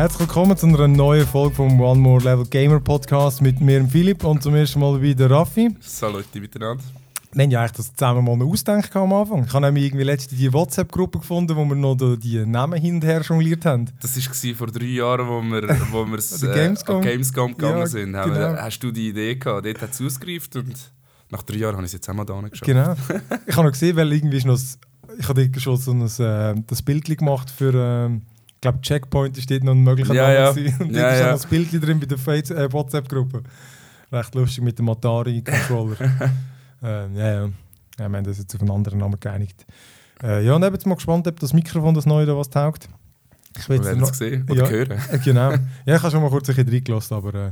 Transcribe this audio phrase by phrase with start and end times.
[0.00, 4.24] Herzlich willkommen zu einer neuen Folge vom One More Level Gamer Podcast mit mir, Philipp,
[4.24, 5.76] und zum ersten Mal wieder Raffi.
[5.82, 6.82] Salut miteinander.
[7.34, 9.44] Wir haben ja eigentlich das zusammen mal ausgedacht am Anfang.
[9.44, 13.04] Ich habe nämlich irgendwie letztens die WhatsApp-Gruppe gefunden, wo wir noch die Namen hin und
[13.04, 13.90] her jongliert haben.
[14.00, 17.02] Das war vor drei Jahren, wo wir, wo wir äh, Gamescom.
[17.02, 18.12] Gamescom gegangen Ja, sind.
[18.14, 18.56] genau.
[18.56, 19.66] Hast du die Idee gehabt?
[19.66, 20.76] Dort hat es ausgereift und
[21.28, 22.64] nach drei Jahren habe ich es jetzt auch mal da geschafft.
[22.64, 22.94] Genau.
[23.46, 24.78] ich habe noch gesehen, weil irgendwie ist noch das,
[25.18, 28.22] ich habe schon so ein äh, das Bild gemacht für, ähm,
[28.60, 30.52] ich glaube Checkpoint ist dort noch ein möglicher Ja, Name ja.
[30.52, 30.80] gewesen.
[30.82, 31.26] Und Ja, ist ja.
[31.28, 33.42] auch das Bild drin bei der äh, WhatsApp-Gruppe.
[34.12, 35.96] Recht lustig mit dem Atari-Controller.
[36.82, 37.44] ähm, ja, ja.
[37.46, 37.48] ja.
[37.96, 39.64] Wir haben uns jetzt auf einen anderen Namen geeinigt.
[40.22, 42.90] Äh, ja, und eben jetzt mal gespannt, ob das Mikrofon das neue da was taugt.
[43.58, 44.68] Ich will es sehen oder Ja.
[44.68, 45.00] hören.
[45.10, 45.52] Äh, genau.
[45.86, 47.50] Ja, ich habe schon mal kurz ein bisschen reingelassen, aber äh,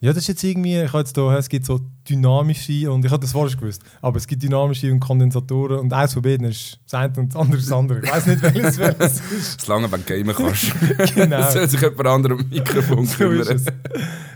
[0.00, 3.10] ja, das ist jetzt irgendwie, ich habe jetzt da, es gibt so dynamische und ich
[3.10, 6.80] habe das falsch gewusst, aber es gibt dynamische und Kondensatoren und eins von beiden ist
[6.86, 8.00] das eine und das andere ist das andere.
[8.02, 9.60] Ich weiß nicht, welches welches ist.
[9.60, 10.72] Solange wenn du gamen kannst.
[11.14, 11.50] Genau.
[11.50, 13.40] Soll sich jemand anderem um Mikrofon So kümmern.
[13.40, 13.66] es.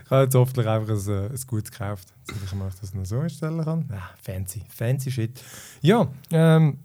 [0.04, 3.06] Ich habe jetzt hoffentlich einfach ein, äh, ein gutes gekauft, dass ich mir das noch
[3.06, 3.88] so einstellen kann.
[3.90, 5.42] Ah, fancy, fancy shit.
[5.80, 6.78] Ja, ähm,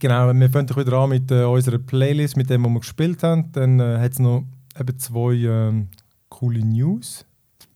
[0.00, 3.52] genau, wir fangen wieder an mit äh, unserer Playlist, mit dem, was wir gespielt haben.
[3.52, 4.44] Dann äh, hat es noch
[4.78, 5.88] eben zwei ähm,
[6.28, 7.24] coole News,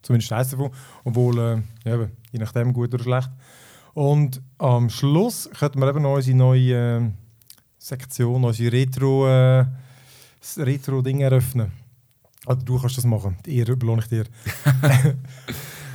[0.05, 0.70] zumindest eins davon,
[1.02, 3.30] obwohl, äh, ja, je nachdem gut oder schlecht.
[3.94, 7.11] Und am Schluss könnten wir eben noch unsere neue äh,
[7.78, 9.66] Sektion, unsere Retro, äh,
[10.41, 11.72] das Retro-Ding eröffnen.
[12.46, 14.24] Also du kannst das machen, Ehre belohne ich dir.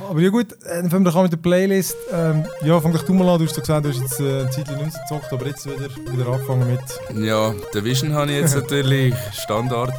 [0.08, 1.96] Aber ja gut, dann fangen wir doch an mit der Playlist.
[2.10, 4.50] Ähm, ja, fang doch du mal an, du hast gesagt, du hast jetzt äh, eine
[4.50, 7.24] Zeit lang nicht gezockt, aber jetzt wieder, wieder angefangen mit...
[7.24, 9.14] Ja, der Vision habe ich jetzt natürlich.
[9.32, 9.94] Standard.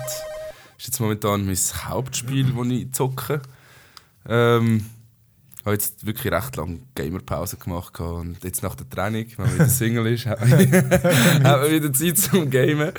[0.78, 3.42] Ist jetzt momentan mein Hauptspiel, das ich zocke.
[4.28, 4.86] Ähm,
[5.66, 9.70] habe jetzt wirklich recht lange Gamerpause gemacht und jetzt nach der Training, wenn man wieder
[9.70, 12.92] Single ist, hat man, wieder Zeit zum Gamen.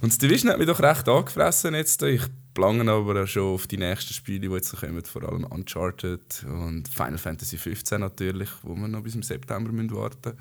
[0.00, 2.02] Und das Division hat mich doch recht angefressen jetzt.
[2.02, 6.44] Ich plange aber auch schon auf die nächsten Spiele, die jetzt kommen, vor allem Uncharted
[6.46, 10.34] und Final Fantasy 15 natürlich, wo wir noch bis im September müssen warten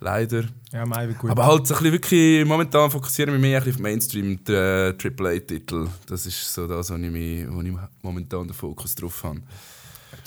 [0.00, 0.44] Leider.
[0.72, 1.30] Ja, Mai wird gut.
[1.30, 4.44] Aber halt so ein bisschen wirklich, momentan fokussiere ich mich mehr ein bisschen auf Mainstream,
[4.44, 5.88] die äh, AAA-Titel.
[6.06, 7.72] Das ist so das, wo ich, mich, wo ich
[8.02, 9.40] momentan den Fokus drauf habe.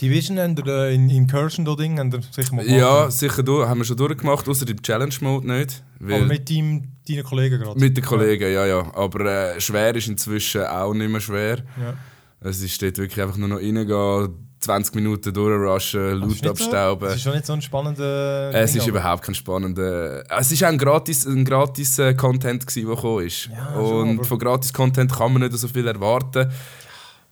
[0.02, 3.80] Division und äh, in Incursion da Ding, haben wir sicher mal Ja, sicher du, haben
[3.80, 5.84] wir schon durchgemacht, außer im Challenge-Mode nicht.
[6.02, 7.80] Aber mit deinem, deinen Kollegen gerade.
[7.80, 8.94] mit den Kollegen, ja, ja.
[8.96, 9.26] Aber
[9.56, 11.58] äh, schwer ist inzwischen auch nicht mehr schwer.
[11.80, 11.96] Ja.
[12.40, 17.08] Es ist dort wirklich einfach nur noch reingehen, 20 Minuten durchrushen, Loot nicht so- abstauben.
[17.08, 18.52] Das ist schon nicht so ein spannender...
[18.54, 20.24] Es Ding, ist überhaupt kein spannender.
[20.30, 23.46] Es ist auch ein gratis, ein gratis äh, Content gsi, der gekommen ist.
[23.48, 26.50] Ja, schon, und aber- von gratis Content kann man nicht so viel erwarten.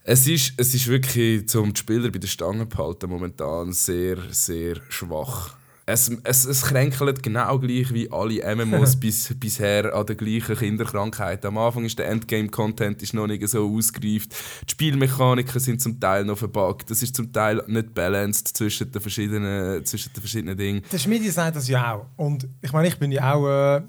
[0.04, 4.76] Es ist, es ist wirklich zum die Spieler bei der Stange behalten momentan sehr, sehr
[4.90, 5.56] schwach.
[5.88, 11.46] Es, es, es kränkelt genau gleich wie alle MMOs bis, bisher an der gleichen Kinderkrankheit.
[11.46, 14.34] Am Anfang ist der Endgame-Content noch nicht so ausgereift.
[14.68, 16.90] Die Spielmechaniken sind zum Teil noch verbuggt.
[16.90, 20.82] Das ist zum Teil nicht balanced zwischen den verschiedenen, zwischen den verschiedenen Dingen.
[20.92, 22.08] Der Schmidi sagt das ja auch.
[22.16, 23.82] Und ich meine, ich bin ja auch äh,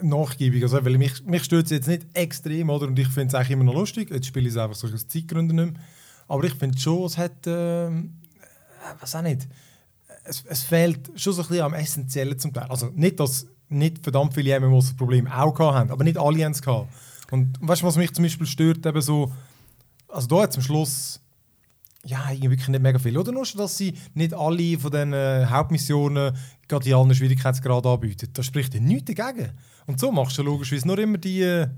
[0.00, 0.62] nachgiebig.
[0.62, 2.86] Also, weil mich, mich stört es jetzt nicht extrem, oder?
[2.86, 4.10] Und ich finde es eigentlich immer noch lustig.
[4.10, 5.82] Jetzt spiele ich es einfach so aus Zeitgründen nicht mehr.
[6.28, 7.46] Aber ich finde schon, es hat.
[7.46, 7.90] Äh, äh,
[8.98, 9.46] was auch nicht.
[10.24, 12.68] Es, es fehlt schon so ein bisschen am Essentiellen zum Teil.
[12.68, 16.52] Also nicht, dass nicht verdammt viele MMOs das Problem auch haben, aber nicht alle haben
[16.52, 16.92] es gehabt.
[17.30, 18.84] Und weißt du, was mich zum Beispiel stört?
[18.84, 19.32] Eben so,
[20.08, 21.20] also da hat zum Schluss
[22.04, 23.16] ja, irgendwie wirklich nicht mega viel.
[23.16, 26.34] Oder nur schon, dass sie nicht alle von den äh, Hauptmissionen
[26.66, 28.30] gerade in allen Schwierigkeitsgraden anbieten.
[28.32, 29.50] Da spricht ja nichts dagegen.
[29.86, 31.68] Und so machst du logischerweise nur immer die, äh,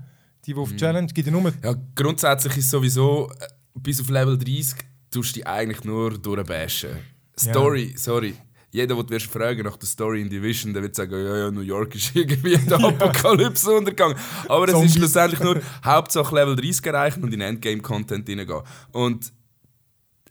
[0.45, 1.51] die, die auf die Challenge gibt ja nur...
[1.61, 4.75] Ja, grundsätzlich ist sowieso, äh, bis auf Level 30
[5.11, 6.91] tust du dich eigentlich nur durchbashen.
[7.37, 8.35] Story, sorry.
[8.71, 11.51] Jeder, der du wirst fragen nach der Story in Division, der wird sagen, ja, ja,
[11.51, 14.15] New York ist irgendwie der Apokalypse-Untergang.
[14.47, 18.61] Aber es ist schlussendlich nur Hauptsache Level 30 erreichen und in Endgame-Content reingehen.
[18.91, 19.31] Und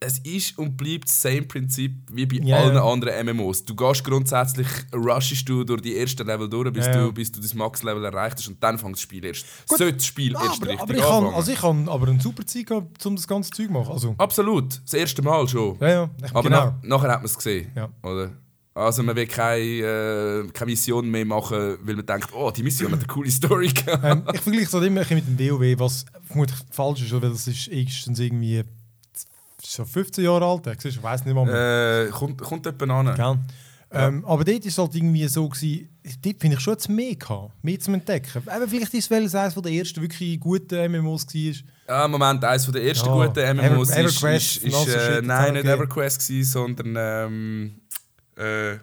[0.03, 3.65] es ist und bleibt das same Prinzip wie bei Ja, allen anderen MMOs.
[3.65, 6.93] Du gehst grundsätzlich, rushest du durch die ersten Level durch, bis, ja.
[7.07, 9.47] du, bis du das Max-Level erreicht hast und dann fängt das Spiel erst.
[9.67, 11.35] Sollte das Spiel Ah, erst aber, richtig aber, ich kann, anfangen.
[11.35, 13.93] also ich kann aber eine super Zeit gehabt, um das ganze Zeug zu machen.
[13.93, 15.77] Also, Absolut, das erste Mal schon.
[15.81, 16.65] ja, ja, ich, Aber genau.
[16.67, 17.71] nach, nachher hat man es gesehen.
[17.75, 17.89] Ja.
[18.03, 18.33] Oder?
[18.75, 22.91] Also man will keine, äh, keine Mission mehr machen, weil man denkt, oh, die Mission
[22.93, 24.03] hat eine coole Story gehabt.
[24.03, 27.47] ähm, ich vergleiche es halt immer mit dem WoW, was vermutlich falsch ist, weil das
[27.47, 28.63] ist erstens irgendwie
[29.75, 30.67] schon 15 Jahre alt.
[30.67, 32.07] Ja, Ich weiß nicht mal mehr.
[32.07, 33.15] äh, kommt, kommt jemand an.
[33.15, 33.39] Gell?
[33.95, 35.87] Ähm, aber dort war es halt irgendwie so, gewesen,
[36.23, 38.43] dort finde ich schon jetzt mehr gehabt, mehr zu entdecken.
[38.57, 41.53] Eben, vielleicht ist es, weil es eines der ersten wirklich guten MMOs war.
[41.89, 45.21] Ja, Moment, eines der ersten Ja, guten MMOs Ever- ist, EverQuest ist, ist so äh,
[45.23, 45.53] nein, okay.
[45.63, 47.81] nicht EverQuest gewesen, sondern ähm,
[48.37, 48.79] äh,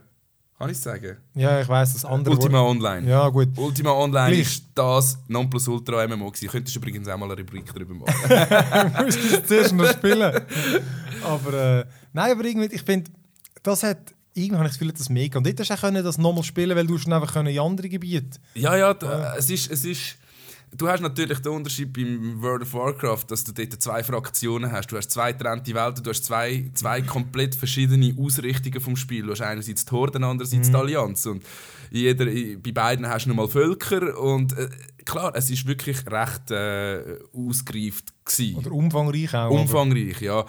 [0.59, 1.15] Kann ich sagen?
[1.35, 2.35] Ja, ich weiss, das andere.
[2.35, 3.09] Ultima Wort- Online.
[3.09, 3.47] Ja, gut.
[3.56, 4.41] Ultima Online Gleich.
[4.41, 6.50] ist das Nonplusultra MMO gewesen.
[6.50, 8.13] Könntest du übrigens auch mal eine Rubrik darüber machen.
[8.97, 10.41] du musst es zuerst noch spielen.
[11.23, 13.09] Aber äh, nein, aber irgendwie, ich finde,
[13.63, 14.13] das hat.
[14.33, 15.38] Irgendwie habe ich das Gefühl, das mega.
[15.38, 17.59] Und dort hast du auch können das nochmal spielen, weil du schon einfach können in
[17.59, 18.38] andere Gebiete.
[18.53, 19.71] ja, ja, da, es ist...
[19.71, 20.17] Es ist
[20.75, 24.88] Du hast natürlich den Unterschied beim World of Warcraft, dass du dort zwei Fraktionen hast.
[24.92, 29.25] Du hast zwei getrennte Welten, du hast zwei, zwei komplett verschiedene Ausrichtungen vom Spiel.
[29.25, 31.25] Du hast einerseits die Horden, andererseits die Allianz.
[31.25, 31.44] Und
[31.89, 34.19] jeder, bei beiden hast du nochmal Völker.
[34.19, 34.69] Und äh,
[35.06, 38.57] klar, es ist wirklich recht äh, ausgereift gewesen.
[38.57, 39.50] Oder umfangreich auch.
[39.50, 40.45] Umfangreich, ja.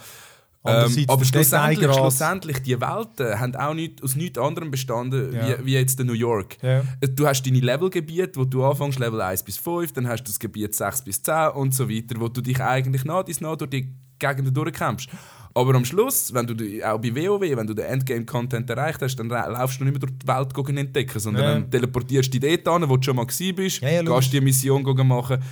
[0.63, 5.59] Ähm, aber schlussendlich, schlussendlich, die Welten haben auch nicht, aus nichts anderem bestanden, Ja.
[5.61, 6.59] wie, wie jetzt der New York.
[6.63, 6.83] Ja.
[7.01, 10.39] Du hast deine Levelgebiete, wo du anfängst, Level 1 bis 5, dann hast du das
[10.39, 13.71] Gebiet 6 bis 10 und so weiter, wo du dich eigentlich nach dies nach durch
[13.71, 15.09] die Gegenden durchkämpfst.
[15.55, 19.17] Aber am Schluss, wenn du die- auch bei WoW, wenn du den Endgame-Content erreicht hast,
[19.17, 21.53] dann laufst du nicht mehr durch die Welt gehen entdecken, sondern Ja.
[21.55, 24.41] dann teleportierst du dich dort hin, wo du schon mal bist, Ja, ja, gehst die
[24.43, 25.43] Mission machen.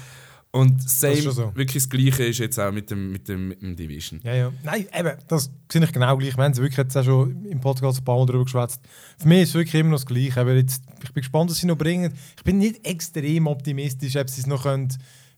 [0.50, 1.52] Und same, schon so.
[1.54, 4.20] wirklich das Gleiche ist jetzt auch mit dem, mit dem, mit dem Division.
[4.24, 4.52] Ja, ja.
[4.64, 6.36] Nein, eben, das sehe ich genau gleich.
[6.36, 8.80] Wir haben es wirklich jetzt auch schon im Podcast ein paar Mal darüber geschwätzt.
[9.18, 10.40] Für mich ist es wirklich immer noch das Gleiche.
[10.40, 12.12] Aber jetzt, ich bin gespannt, was sie noch bringen.
[12.36, 14.88] Ich bin nicht extrem optimistisch, ob sie es noch können,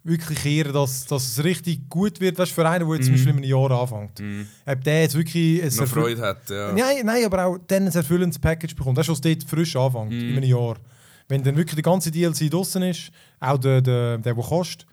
[0.05, 2.39] wirklich kehren, dass, dass es richtig gut wird.
[2.39, 4.23] Weißt, für einen, der jetzt zum Beispiel in einem Jahr anfängt.
[4.65, 5.61] Ob der jetzt wirklich...
[5.63, 5.75] ein Mhm.
[5.75, 6.73] Noch erfüll- Freude hat, ja.
[6.73, 8.97] Nein, nein, aber auch dann ein erfüllendes Package bekommt.
[8.97, 10.21] Weißt du, was dort frisch anfängt, Mhm.
[10.31, 10.77] in einem Jahr.
[11.29, 13.11] Wenn dann wirklich der ganze DLC draußen ist,
[13.41, 14.87] auch der, der, der, der kostet,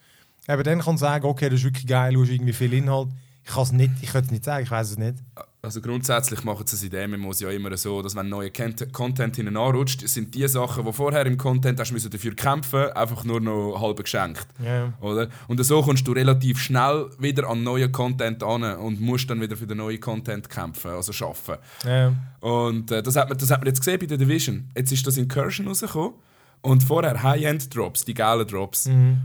[0.48, 3.10] eben dann kann sagen, okay, das ist wirklich geil, du hast irgendwie viel Inhalt.
[3.44, 5.16] Ich kann es nicht, ich könnte es nicht sagen, ich weiß es nicht.
[5.62, 9.36] Also grundsätzlich machen sie es in den MMOs ja immer so, dass wenn neuer Content
[9.36, 13.42] hinten anrutscht, sind die Sachen, die vorher im Content hast müssen dafür kämpfen, einfach nur
[13.42, 14.48] noch halb geschenkt.
[14.64, 14.94] Ja.
[15.02, 15.30] Oder?
[15.48, 19.58] Und so kommst du relativ schnell wieder an neuen Content an und musst dann wieder
[19.58, 21.56] für den neuen Content kämpfen, also schaffen.
[21.84, 22.14] Ja.
[22.40, 24.70] Und äh, das, hat man, das hat man jetzt gesehen bei der Division.
[24.76, 26.14] Jetzt ist das Incursion rausgekommen
[26.62, 28.88] und vorher High-End-Drops, die geilen Drops.
[28.88, 29.18] Mhm.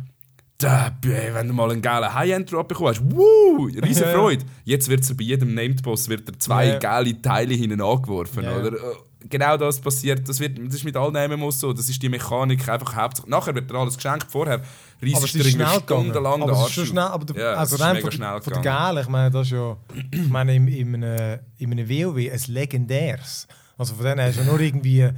[0.58, 4.04] Da, wenn du mal einen geilen High-End-Drop bekommst, wuh, riesen.
[4.14, 4.44] Freude.
[4.64, 6.08] Jetzt wird bei jedem Named-Boss
[6.38, 6.78] zwei Ja.
[6.78, 8.72] geile Teile hinten angeworfen, Ja, oder?
[8.72, 8.94] Äh,
[9.28, 12.68] Genau das passiert, das, wird, das ist mit allen MMOs so, das ist die Mechanik
[12.68, 13.30] einfach hauptsächlich.
[13.30, 14.60] Nachher wird dir alles geschenkt, vorher
[15.00, 18.42] es du irgendwie stundenlang Aber es ist schnell, aber der, Ja, also rein von, schnell
[18.42, 18.62] von der.
[18.62, 19.76] Gale, ich meine, das ist ja,
[20.10, 23.46] ich meine, in, in, einem, in einem WoW ein legendäres.
[23.78, 25.08] Also von denen hast du ja nur irgendwie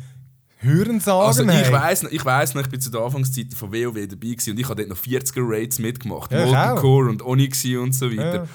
[0.64, 1.26] Hörensagen.
[1.26, 4.28] Also ich weiss, noch- ich weiss noch, ich bin zu der Anfangszeit von WoW dabei
[4.28, 6.32] gewesen und ich habe dort noch 40er Raids mitgemacht.
[6.32, 6.81] Ja, Molten.
[6.81, 8.34] Core und Onyx und so weiter.
[8.34, 8.46] Ja.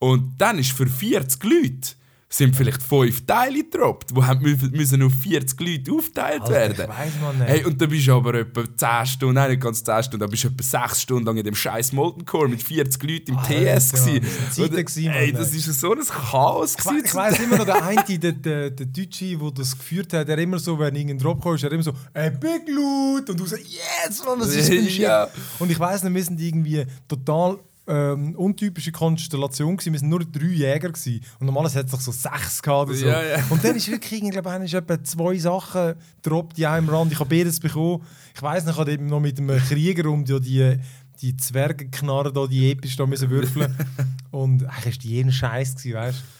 [0.00, 1.90] Und dann ist für 40 Leute
[2.30, 4.42] sind vielleicht fünf Teile gedroppt, die haben
[4.72, 6.82] müssen, auf 40 Leute aufgeteilt Alter, werden.
[6.82, 7.48] ich weiss man nicht.
[7.48, 10.30] Hey, und dann bist du aber etwa 10 Stunden, nein, nicht ganz 10 Stunden, dann
[10.30, 13.38] bist du etwa 6 Stunden lang in dem scheiß Molten Core mit 40 Leuten im
[13.38, 14.26] Alter, TS das gewesen.
[14.62, 17.82] Und, gewesen, Ey, Mann, das ist so ein Chaos Ich, ich weiss immer noch, der
[17.82, 21.42] eine, der, der, der Deutsche, der das geführt hat, der immer so, wenn irgendein Drop
[21.42, 23.30] kam, ist er immer so, ey, Big Loot!
[23.30, 24.68] Und du sagst, yes, Mann, das ist.
[24.98, 25.28] Ja.
[25.58, 29.92] Und ich weiss nicht, wir sind irgendwie total ähm, untypische Konstellation gewesen.
[29.92, 31.20] Wir sind nur drei Jäger gewesen.
[31.40, 33.06] Und normalerweise hat es doch so sechs gehabt oder so.
[33.06, 33.44] Ja, ja.
[33.48, 35.94] Und dann ist wirklich, ich glaube, ich etwa zwei Sachen
[36.56, 37.12] die auch im Rand.
[37.12, 38.02] Ich habe beides bekommen.
[38.34, 40.76] Ich weiss noch, ich habe eben noch mit einem Krieger um die, die,
[41.20, 43.74] die Zwergenknarren da, die episch da müssen würfeln.
[44.30, 46.37] Und eigentlich war die jeden Scheiß, weißt du?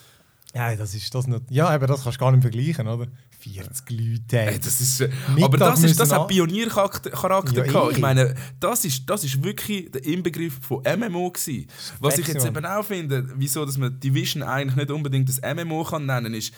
[0.55, 1.43] Ja, das ist das nicht.
[1.51, 3.07] Ja, aber das kannst du gar nicht vergleichen, oder?
[3.41, 4.39] 40 Leute.
[4.41, 7.91] Ey, das ist, äh, Mittag aber das, ist, das hat Pioniercharakter Charakter Ja, gehabt.
[7.93, 7.95] eh.
[7.95, 11.69] Ich meine, das ist, das ist wirklich der Inbegriff von MMO gewesen.
[12.01, 15.85] Was ich jetzt eben auch finde, wieso dass man Division eigentlich nicht unbedingt das MMO
[15.85, 16.53] kann nennen, ist,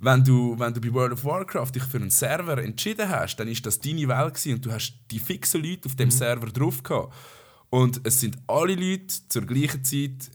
[0.00, 3.48] wenn du, wenn du bei World of Warcraft dich für einen Server entschieden hast, dann
[3.48, 6.12] ist das deine Welt gewesen und du hast die fixen Leute auf dem Mhm.
[6.12, 7.12] Server drauf gehabt.
[7.70, 10.30] Und es sind alle Leute zur gleichen Zeit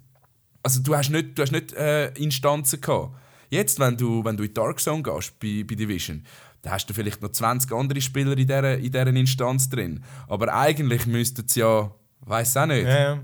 [0.63, 3.15] also du hast nicht, du hast nicht äh, Instanzen gehabt.
[3.49, 6.23] Jetzt, wenn du, wenn du in Dark Zone gehst, bei, bei Division,
[6.61, 10.03] dann hast du vielleicht noch 20 andere Spieler in dieser, in dieser Instanz drin.
[10.27, 13.21] Aber eigentlich müssten es ja, weiß auch nicht, ja.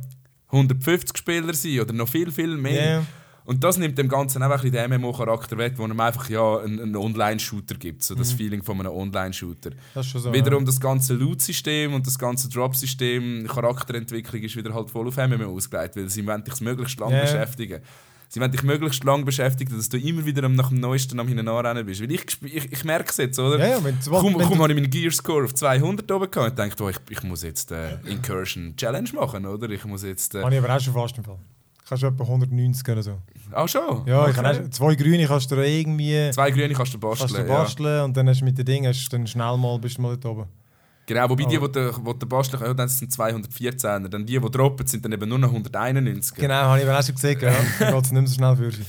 [0.47, 2.91] 150 Spieler sein oder noch viel, viel mehr.
[2.91, 3.05] Ja.
[3.45, 6.59] Und das nimmt dem Ganzen einfach ein bisschen den MMO-Charakter weg, wo einem einfach ja
[6.59, 9.71] einen, einen Online-Shooter gibt, so das Feeling von einem Online-Shooter.
[10.01, 10.31] So.
[10.33, 15.55] Wiederum das ganze Loot-System und das ganze Drop-System, Charakterentwicklung ist wieder halt voll auf MMO
[15.55, 17.21] ausgelegt, weil sie wollen dich möglichst lange Ja.
[17.21, 17.81] beschäftigen.
[18.29, 21.47] Sie wollen dich möglichst lange beschäftigen, dass du immer wieder nach dem Neuesten am hinten
[21.47, 22.01] anrennen bist.
[22.01, 23.59] Weil ich, ich, ich merke es jetzt, oder?
[23.59, 26.57] Ja, ja, wenn Komm, wenn komm habe ich meinen Gear-Score auf 200 oben gehabt und
[26.59, 29.69] dachte, oh, ich, ich muss jetzt äh, Incursion Challenge machen, oder?
[29.69, 30.33] Ich muss jetzt...
[30.33, 31.37] Äh, Habe ich aber auch schon fast im Fall.
[31.93, 33.17] Kannst du etwa 190 oder so.
[33.51, 34.05] ah, schon?
[34.07, 34.33] Ja, Okay.
[34.33, 37.29] kann auch, zwei grüne kannst du da irgendwie Zwei grüne kannst du basteln.
[37.29, 37.57] kannst du ja.
[37.59, 40.01] basteln und dann hast du mit den Dingen hast du dann schnell mal bist du
[40.01, 40.45] mal dort oben.
[41.05, 44.07] Genau, wobei die, Aber- die, die basteln, ja, dann sind 214er.
[44.07, 46.35] Dann die, die droppen, sind dann eben nur noch 191.
[46.35, 47.37] Genau, habe ich aber auch schon gesehen.
[47.41, 47.51] Ja.
[47.79, 48.85] Dann geht es nicht mehr so schnell für sie.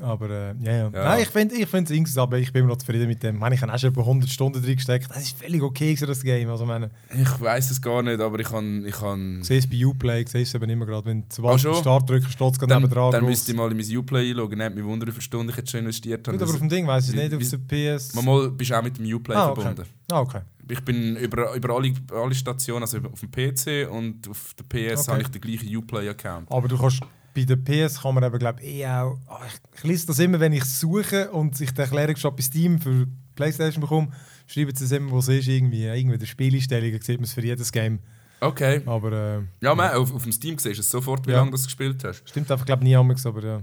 [0.00, 0.90] Aber äh, ja, ja.
[0.90, 3.36] Nein, ich finde ich es insgesamt, ich bin immer noch zufrieden mit dem.
[3.36, 5.08] Ich meine, ich habe auch schon etwa 100 Stunden drin gesteckt.
[5.10, 6.48] Das ist völlig okay gewesen, das Game.
[6.48, 8.84] Also, ich meine, Ich weiß es gar nicht, aber ich kann.
[8.86, 11.74] Ich kann sehe es bei Uplay, sehe es eben immer gerade, wenn du Ah, schon?
[11.74, 13.12] Start drückst, steht es gerade dann, neben dran.
[13.12, 14.58] dann müsste ich mal in mein Uplay einloggen.
[14.58, 16.36] Nicht mich wundern, wie viele Stunden ich jetzt schon investiert habe.
[16.38, 18.14] Gut, aber auf dem Ding weiß ich nicht, auf der PS.
[18.14, 19.62] Mal, mal bist du auch mit dem Uplay Ah, okay.
[19.62, 19.88] verbunden.
[20.10, 20.40] Ah, okay.
[20.70, 25.00] Ich bin über, über alle, alle Stationen, also auf dem PC und auf der PS
[25.02, 25.12] Okay.
[25.12, 26.50] habe ich den gleichen Uplay-Account.
[26.50, 27.00] Aber du kannst
[27.46, 29.18] bei der PS kann man eben, glaube ich, eh auch.
[29.26, 32.42] ah, ich, ich lese das immer, wenn ich suche und ich die Erklärung schon bei
[32.42, 34.08] Steam für Playstation bekomme,
[34.46, 35.84] schreiben sie es immer, wo es ist, irgendwie.
[35.84, 38.00] Irgendwie der Spieleinstellungen sieht man es für jedes Game.
[38.40, 38.82] Okay.
[38.86, 41.38] Aber äh, Ja, man, auf, auf dem Steam siehst du es sofort, wie Ja.
[41.38, 42.28] lange du das gespielt hast.
[42.28, 43.60] stimmt einfach, glaube ich, nie anders, aber ja.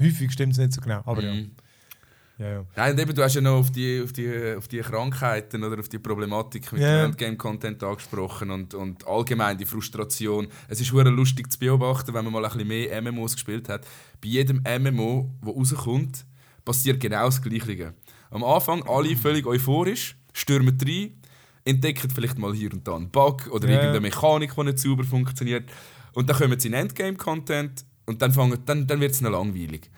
[0.00, 1.00] Häufig stimmt es nicht so genau.
[1.04, 1.28] Aber Mhm.
[1.28, 1.44] ja.
[2.38, 2.64] Ja, ja.
[2.76, 5.78] Nein, und eben, du hast ja noch auf die, auf die, auf die Krankheiten oder
[5.80, 7.02] auf die Problematik mit Ja.
[7.02, 10.48] dem Endgame-Content angesprochen und, und allgemein die Frustration.
[10.68, 13.84] Es ist hure lustig zu beobachten, wenn man mal ein bisschen mehr MMOs gespielt hat.
[14.20, 16.24] Bei jedem MMO, das rauskommt,
[16.64, 17.94] passiert genau das Gleiche.
[18.30, 21.20] Am Anfang alle völlig euphorisch, stürmen rein,
[21.64, 23.74] entdecken vielleicht mal hier und da einen Bug oder Ja.
[23.74, 25.68] irgendeine Mechanik, die nicht sauber funktioniert.
[26.12, 29.90] Und dann kommen sie in Endgame-Content und dann, fangen- dann, dann wird es noch langweilig.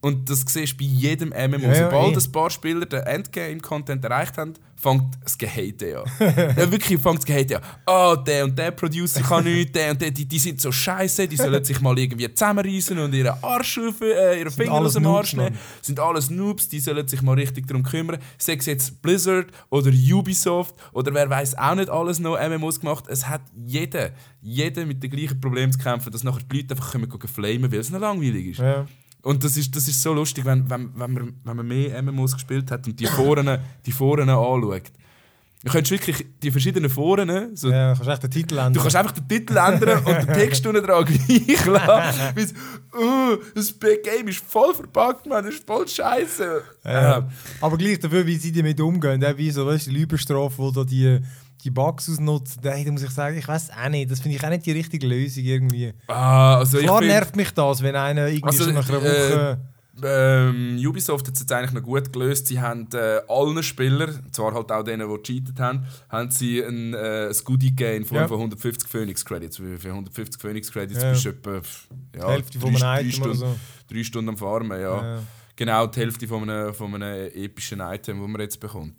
[0.00, 1.58] Und das siehst du bei jedem MMO.
[1.58, 2.20] Ja, ja, Sobald eh.
[2.20, 6.10] ein paar Spieler den Endgame-Content erreicht haben, fängt das Gehate an.
[6.56, 7.62] ja, wirklich fängt das Gehate an.
[7.86, 11.28] Oh, der und der Producer kann nichts, der und der, die, die sind so scheiße,
[11.28, 15.06] die sollen sich mal irgendwie zusammenreißen und ihren Arsch auf, äh, ihren Finger aus dem
[15.06, 15.58] Arsch nehmen.
[15.82, 18.18] Sind alles Noobs, die sollen sich mal richtig darum kümmern.
[18.38, 23.04] Sei es jetzt Blizzard oder Ubisoft oder wer weiß auch nicht alles noch MMOs gemacht.
[23.08, 26.92] Es hat jeder, jeder mit dem gleichen Problem zu kämpfen, dass nachher die Leute einfach
[26.92, 28.60] gehen flamen, weil es noch langweilig ist.
[28.60, 28.86] ja.
[29.22, 32.34] Und das ist, das ist so lustig, wenn, wenn, wenn, man, wenn man mehr MMOs
[32.34, 34.90] gespielt hat und die Foren, die Foren anschaut.
[35.62, 38.72] Du könntest wirklich die verschiedenen Foren, so, ja kannst echt den Titel ändern.
[38.72, 42.54] du kannst einfach den Titel ändern und den Text unten dran gleich lassen.
[42.92, 46.62] Oh, das Game ist voll verpackt, man, das ist voll scheiße.
[46.84, 47.28] Ja.
[47.60, 50.82] Aber gleich dafür, wie sie damit umgehen, auch wie so, weißt, die Lüberstrafe, wo da
[50.82, 51.20] die,
[51.62, 54.44] die Bugs ausnutzen, da da muss ich sagen, ich weiß auch nicht, das finde ich
[54.44, 55.92] auch nicht die richtige Lösung irgendwie.
[56.08, 59.60] Ah, also Klar nervt mich das, wenn einer irgendwie Also, schon nach einer äh, Woche...
[60.02, 62.46] Ähm, Ubisoft hat es jetzt eigentlich noch gut gelöst.
[62.46, 66.94] Sie haben äh, allen Spielern, zwar halt auch denen, die gecheatet haben, haben sie ein,
[66.94, 68.28] äh, ein Goodie gegeben in Form Ja.
[68.28, 69.56] von 150 Phoenix Credits.
[69.56, 71.10] Für für 150 Phoenix Credits Ja.
[71.10, 71.60] bist du etwa ja,
[72.12, 73.56] die Hälfte von drei, einem drei, Stunden, so.
[73.92, 74.80] drei Stunden am Farmen.
[74.80, 75.02] Ja.
[75.16, 75.22] Ja.
[75.56, 78.94] Genau, die Hälfte von einem, von einem epischen Item, das man jetzt bekommt.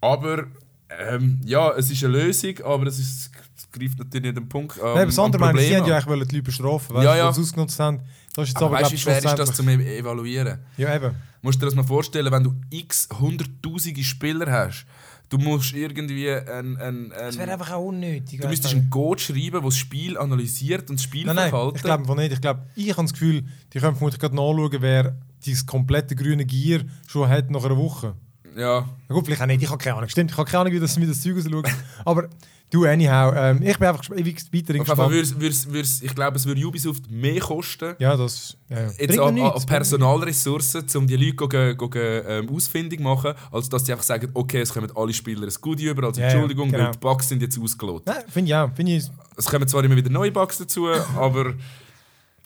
[0.00, 0.46] Aber
[0.90, 4.78] ähm, ja, es ist eine Lösung, aber es, ist, es greift natürlich nicht den Punkt
[4.80, 4.86] an.
[4.86, 7.32] Nein, aber das andere meine, sie Problem haben ja eigentlich die Leute bestrafen, weißt, Ja,
[7.32, 8.00] sie ausgenutzt haben.
[8.38, 10.58] Das ist jetzt aber aber, weißt du, glaub wie schwer ist das zum Evaluieren?
[10.76, 11.14] Ja, eben.
[11.42, 14.86] musst dir das mal vorstellen, wenn du x hunderttausende Spieler hast,
[15.28, 18.40] du musst irgendwie ein, ein, Das wäre ein einfach auch unnötig.
[18.40, 21.76] du müsstest einen Code schreiben, der das Spiel analysiert und das Nein, nein, Spielverhalten.
[21.76, 22.32] ich glaube nicht.
[22.32, 26.46] Ich glaube, ich habe das Gefühl, die können vermutlich gerade nachschauen, wer dieses komplette grüne
[26.46, 28.14] Gier schon hat nach einer Woche.
[28.56, 30.08] ja, Na gut, vielleicht auch nicht, ich habe keine Ahnung.
[30.08, 31.68] Stimmt, ich habe keine Ahnung, wie das, wie das Zeug ausschaut.
[32.04, 32.28] Aber
[32.70, 35.12] du, anyhow, ähm, ich bin einfach gesp- wie gesagt, weiter auf jeden Fall gespannt.
[35.12, 37.94] würd's, würd's, würd's, ich glaube, es würde Ubisoft mehr kosten.
[37.98, 38.90] Ja, das ja, ja.
[38.98, 43.86] Jetzt an, an Personalressourcen, um die Leute go, go, go, ähm, ausfindig machen, als dass
[43.86, 46.70] sie einfach sagen, okay, es kommen alle Spieler ein Goodie über, als Ja, ja, Entschuldigung,
[46.72, 46.92] weil genau.
[46.92, 48.06] die Bugs sind jetzt ausgelotet.
[48.06, 48.70] Nein, finde ich auch.
[48.74, 49.04] Finde ich,
[49.36, 51.54] Es kommen zwar immer wieder neue Bugs dazu, aber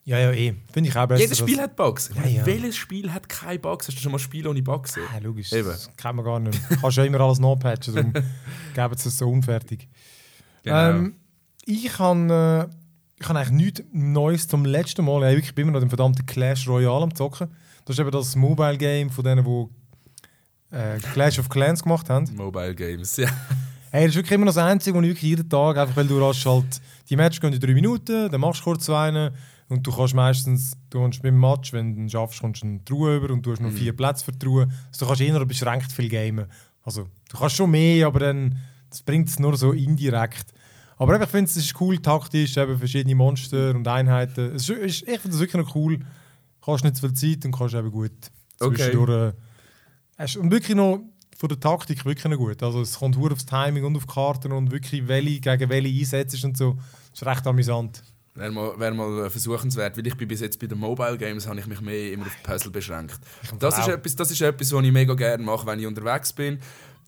[0.04, 0.54] ja, ja, eh.
[0.72, 1.22] Finde ich auch besser.
[1.22, 2.10] jedes Spiel hat Bugs.
[2.16, 2.44] Ja, ja.
[2.44, 3.86] Welches Spiel hat keine Bugs?
[3.86, 5.06] Hast du schon mal Spiele ohne Bugs gesehen?
[5.14, 5.52] Ah, logisch.
[5.52, 5.68] Eben.
[5.68, 6.58] Das kennt man gar nicht.
[6.70, 8.12] Du kannst ja immer alles nachpatchen, darum
[8.74, 9.88] geben sie es so unfertig.
[10.62, 10.90] Genau.
[10.90, 11.16] Ähm,
[11.64, 12.74] ich habe äh,
[13.22, 15.38] ich habe eigentlich nichts Neues zum letzten Mal.
[15.38, 17.48] Ich bin immer noch den verdammten Clash Royale am Zocken.
[17.84, 22.28] Das ist eben das Mobile Game von denen, die äh, Clash of Clans gemacht haben.
[22.34, 23.28] Mobile Games, ja.
[23.90, 26.06] Hey, das ist wirklich immer noch das Einzige, was ich wirklich jeden Tag, einfach weil
[26.06, 29.32] du hast halt, die Match gehen in drei Minuten, dann machst du kurz einen
[29.68, 32.84] und du kannst meistens, du kannst beim Match, wenn du ihn schaffst, kommst du eine
[32.84, 34.68] Truhe über und du hast noch vier Plätze für die Truhe.
[34.88, 36.46] Also du kannst eher beschränkt viel gamen.
[36.82, 38.56] Also du kannst schon mehr, aber dann
[38.92, 40.52] das bringt es nur so indirekt.
[40.98, 44.54] Aber eben, ich finde es ist cool taktisch, eben verschiedene Monster und Einheiten.
[44.54, 45.98] Es ist, ich finde es wirklich noch cool.
[45.98, 48.12] Du hast nicht zu viel Zeit und kannst eben gut
[48.60, 48.76] Okay.
[48.76, 49.10] zwischendurch...
[49.10, 49.32] äh,
[50.18, 51.00] hast- Und wirklich noch
[51.36, 52.62] von der Taktik wirklich noch gut.
[52.62, 56.44] Also es kommt hure aufs Timing und auf Karten und wirklich welche gegen welche einsetzt
[56.44, 56.74] und so.
[57.10, 58.04] Das ist recht amüsant.
[58.34, 61.46] Wäre mal, wär mal äh, versuchenswert, weil ich bin bis jetzt bei den Mobile Games
[61.48, 63.18] habe ich mich mehr immer auf Puzzle beschränkt.
[63.58, 66.58] Das ist, etwas, das ist etwas, was ich mega gerne mache, wenn ich unterwegs bin.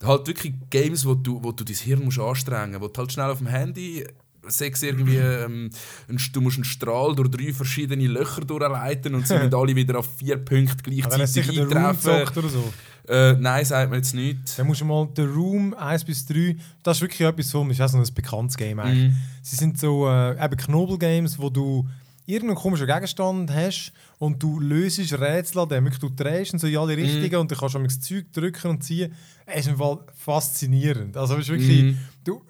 [0.02, 3.12] Halt wirklich Games, wo du, wo du dein Hirn musst anstrengen musst, wo du halt
[3.12, 4.04] schnell auf dem Handy
[4.46, 5.70] sechs irgendwie, ähm,
[6.08, 9.98] ein- du musst einen Strahl durch drei verschiedene Löcher durchleiten und sie müssen alle wieder
[9.98, 12.38] auf vier Punkte gleichzeitig eintreffen.
[12.38, 12.72] oder so.
[13.08, 14.56] Äh, nein, sagt mir jetzt nichts.
[14.56, 17.80] Dann musst du mal den Room 1 bis 3, das ist wirklich etwas so, ist
[17.80, 19.10] auch so ein bekanntes Game eigentlich.
[19.10, 19.16] Mhm.
[19.42, 21.86] Sie sind so äh, eben Knobel-Games, wo du
[22.26, 26.97] irgendeinen komischen Gegenstand hast und du löst Rätsel an dem, du drehst so in alle
[26.97, 29.12] Richtungen und du kannst das Zeug drücken und ziehen.
[29.47, 31.16] Es ist im Fall faszinierend.
[31.16, 31.99] Also es ist wirklich, Mhm.
[32.25, 32.42] du,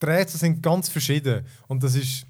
[0.00, 2.26] die Rätsel sind ganz verschieden und das ist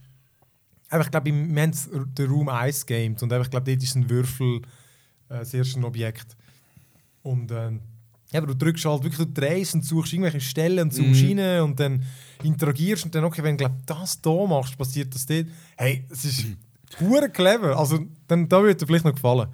[0.95, 4.57] ich glaube, wir haben den Raum 1 gamed und ich glaube, dort ist ein Würfel
[5.31, 6.37] äh, das erste Objekt.
[7.23, 7.81] Und ähm,
[8.31, 11.39] ja, aber du drückst halt wirklich, du drehst und suchst irgendwelche Stellen und zoomst Mhm.
[11.39, 12.03] rein und dann
[12.43, 15.47] interagierst und dann, okay, wenn du das da machst, passiert das dort.
[15.79, 16.45] Hey, es ist
[17.01, 17.79] hure clever.
[17.79, 19.49] Also, dann, da würde dir vielleicht noch gefallen.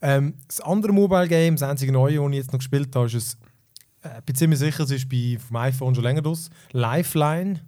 [0.00, 3.38] Ähm, das andere Mobile Game, das einzige neue, das ich jetzt noch gespielt habe, ist
[4.02, 6.50] ein, äh, ich bin ziemlich sicher, es ist bei, vom iPhone schon länger draus.
[6.72, 7.60] Lifeline.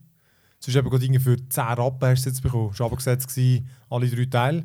[0.60, 2.70] Es ist eben gerade irgendwie für 10 Rappen hast du es jetzt bekommen.
[2.72, 4.64] Es war abgesetzt, gewesen, alle drei Teile.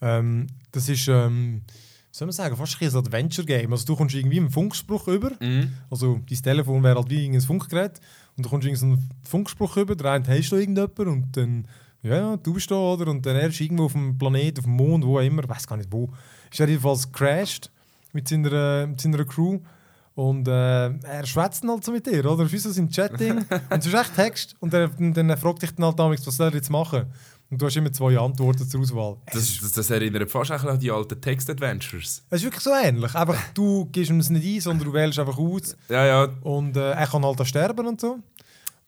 [0.00, 1.62] Ähm, das ist, ähm,
[2.10, 3.72] soll man sagen, fast ein Adventure-Game.
[3.72, 5.30] Also du kommst irgendwie einen Funkspruch über.
[5.40, 5.72] Mhm.
[5.88, 8.00] Also dein Telefon wäre halt wie ein Funkgerät.
[8.36, 11.68] Und du kommst irgendwie so einen Funkspruch über, der eine hast du irgendjemanden und dann,
[12.02, 13.10] ja, du bist da, oder?
[13.10, 15.48] Und dann er ist irgendwo auf dem Planet, auf dem Mond, wo auch immer, ich
[15.48, 16.08] weiß gar nicht wo.
[16.50, 17.70] Ist er jedenfalls crashed
[18.12, 19.60] mit seiner, mit seiner Crew.
[20.14, 22.44] Und äh, er schwätzt dann halt so mit dir, oder?
[22.44, 23.38] Du bist so im Chat drin
[23.70, 26.48] und du hast echt Text und dann, dann fragt dich dann halt damals, was soll
[26.48, 27.06] er jetzt machen?
[27.50, 29.16] Und du hast immer zwei Antworten zur Auswahl.
[29.32, 32.22] Das, das, das erinnert fast an die alten Text-Adventures.
[32.30, 33.12] Es ist wirklich so ähnlich.
[33.14, 35.76] Einfach, du gehst ihm es nicht ein, sondern du wählst einfach aus.
[35.88, 38.18] Ja, ja, Und äh, er kann halt auch sterben und so.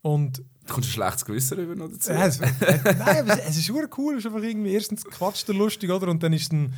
[0.03, 2.11] Und du kommst ein schlechtes Gewissen rüber noch dazu.
[2.11, 2.47] äh, es, äh,
[2.99, 4.15] nein, aber es, es ist super cool.
[4.15, 6.09] Es ist einfach irgendwie erstens quatscht er lustig, oder?
[6.09, 6.73] Und dann ist dann,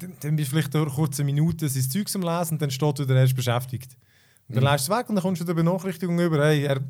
[0.00, 2.98] dann, dann bist du vielleicht durch kurze Minuten sein Zeug am Lesen und dann steht
[3.00, 3.96] wieder erst beschäftigt.
[4.48, 4.70] Und dann Mhm.
[4.70, 6.80] lässt du es weg und dann kommst du wieder Benachrichtigung über, hey, er,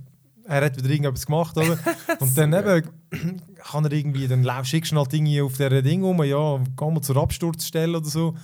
[0.45, 1.79] er hat wieder irgendetwas gemacht, oder?
[2.21, 2.91] Und dann eben
[3.57, 6.91] kann er irgendwie, dann laufst- schickst du halt Dinge auf dieser Ding um, ja, geh
[6.91, 8.35] mal zur Absturzstelle oder so.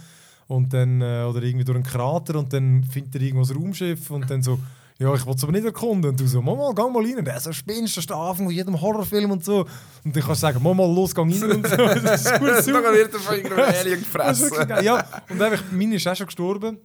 [0.47, 4.11] Und dann, äh, oder irgendwie durch einen Krater und dann findet er irgendwo ein Raumschiff
[4.11, 4.59] und dann so,
[5.01, 6.11] ja, ich will es aber nicht erkunden.
[6.11, 7.19] Und du so, Mama, geh mal rein.
[7.19, 9.61] Und er so, spinnst, das ist der Anfang von jedem Horrorfilm und so.
[10.05, 11.77] Und dann kannst du sagen, Mama, los, geh rein und so.
[12.03, 12.83] Das ist gut super.
[12.83, 14.69] Dann wird er von irgendeinem Alien ist gefressen.
[14.85, 16.79] Ja, und einfach, meine ist auch schon gestorben.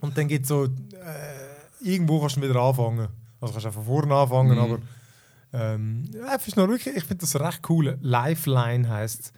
[0.00, 0.68] Und dann es so, äh,
[1.82, 3.08] irgendwo kannst du wieder anfangen.
[3.40, 4.58] Also kannst du auch von vorne anfangen, Mhm.
[4.58, 4.78] aber
[5.52, 6.04] ähm,
[6.36, 7.98] es ist noch wirklich, ich finde das recht cool.
[8.00, 9.32] Lifeline heisst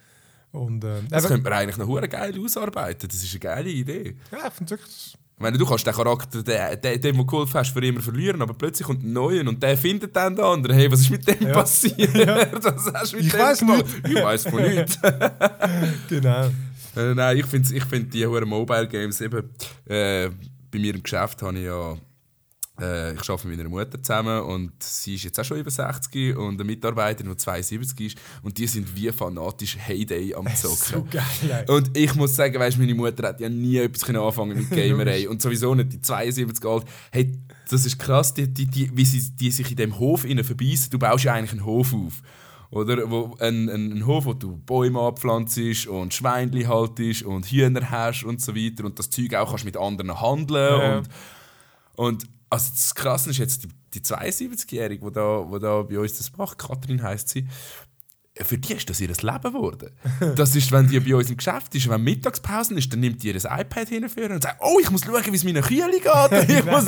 [0.53, 3.09] Und ähm, Das könnte man eigentlich noch geil ausarbeiten.
[3.09, 4.17] Das ist eine geile Idee.
[4.31, 7.27] ja, ich finde es wirklich, Ich meine, du kannst den Charakter, den, den, den du
[7.27, 10.45] geholfen hast, für immer verlieren, aber plötzlich kommt ein neuer und der findet dann den
[10.45, 10.77] anderen.
[10.77, 11.53] Hey, was ist mit dem Ja.
[11.55, 12.15] passiert?
[12.53, 13.85] Was hast du mit Ich dem weiss gemacht?
[14.09, 14.99] Ich weiß von nichts.
[16.09, 16.51] genau.
[16.97, 19.49] Äh, nein, ich finde ich find die hohen Mobile Games eben.
[19.89, 20.29] Äh,
[20.71, 21.97] bei mir im Geschäft habe ich ja.
[22.83, 26.37] Äh, ich arbeite mit meiner Mutter zusammen und sie ist jetzt auch schon über 60
[26.37, 30.77] und eine Mitarbeiterin, die 72 ist und die sind wie fanatisch Heyday am Zocken.
[30.77, 31.65] So geil.
[31.69, 35.41] Und ich muss sagen, weißt, meine Mutter hat ja nie etwas anfangen mit Gamerei und
[35.41, 36.85] sowieso nicht die 72 alt.
[37.13, 37.33] Hey,
[37.71, 40.91] das ist krass, die, die, die, wie sie die sich in dem Hof innen verbeissen.
[40.91, 42.21] Du baust ja eigentlich einen Hof auf.
[42.71, 47.91] Oder wo, ein, ein, ein Hof, wo du Bäume abpflanzt und Schweinchen haltest und Hühner
[47.91, 50.97] hast und so weiter und das Zeug auch kannst mit anderen handeln Ja.
[50.99, 51.09] und,
[51.97, 56.19] und also das Krasse ist jetzt die, die 72-Jährige, die da, wo da bei uns
[56.19, 57.49] das macht, Kathrin heisst sie,
[58.43, 59.91] für die ist das ihr Leben geworden.
[60.37, 63.29] Das ist, wenn die bei uns im Geschäft ist, wenn Mittagspause ist, dann nimmt die
[63.29, 66.49] ihr Ipad hinführen und sagt, oh, ich muss schauen, wie es meinen Kühen geht.
[66.59, 66.87] Ich muss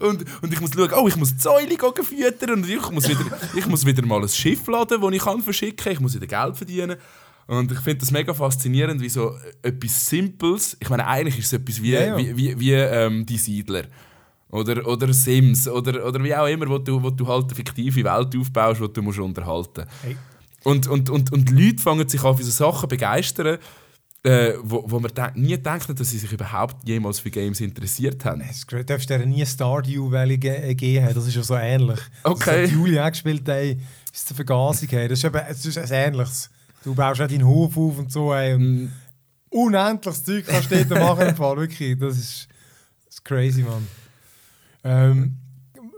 [0.00, 3.08] und, und ich muss schauen, oh, ich muss die Säule gehen füttern und ich muss,
[3.08, 5.92] wieder, ich muss wieder mal ein Schiff laden, das ich kann verschicken kann.
[5.94, 6.96] Ich muss wieder Geld verdienen.
[7.46, 11.52] Und ich finde das mega faszinierend, wie so etwas Simples, ich meine, eigentlich ist es
[11.54, 12.16] etwas wie, Ja, ja.
[12.18, 13.84] wie, wie, wie ähm, die Siedler.
[14.50, 18.02] Oder, oder Sims oder, oder wie auch immer, wo du, wo du halt eine fiktive
[18.04, 20.16] Welt aufbaust, die du musst unterhalten Hey.
[20.64, 23.58] und, und, und, und Leute fangen sich an für so Sachen begeistern,
[24.24, 28.24] äh, wo, wo man denk, nie denkt, dass sie sich überhaupt jemals für Games interessiert
[28.24, 28.42] haben.
[28.68, 32.00] Du darfst dir nie Stardew Valley ge äh, geben, das ist ja so ähnlich.
[32.24, 32.62] Okay.
[32.62, 33.78] Das hat Julia auch gespielt, ey,
[34.10, 34.88] bis zur Vergasung.
[34.88, 35.08] Hey.
[35.08, 36.50] Das ist eben es ist ein Ähnliches.
[36.84, 38.32] Du baust auch deinen Hof auf und so.
[38.32, 38.88] Ey, und Mm,
[39.50, 41.28] unendliches Zeug kannst du dort machen.
[41.28, 41.56] Im Fall.
[41.58, 42.48] Wirklich, das ist,
[43.06, 43.86] das ist crazy, Mann.
[44.88, 45.36] Ähm,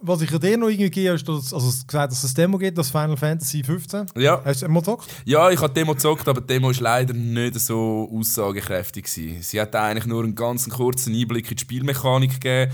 [0.03, 2.57] was ich dir noch irgendwie gegeben habe, ist, dass, also gesagt, dass es das Demo
[2.59, 4.07] gibt, das Final Fantasy 15.
[4.16, 5.09] Ja, Hast du einmal gezockt?
[5.24, 9.05] ja, ich habe Demo gezockt, aber die Demo war leider nicht so aussagekräftig.
[9.05, 9.42] Gewesen.
[9.42, 12.72] Sie hat eigentlich nur einen ganz kurzen Einblick in die Spielmechanik gegeben.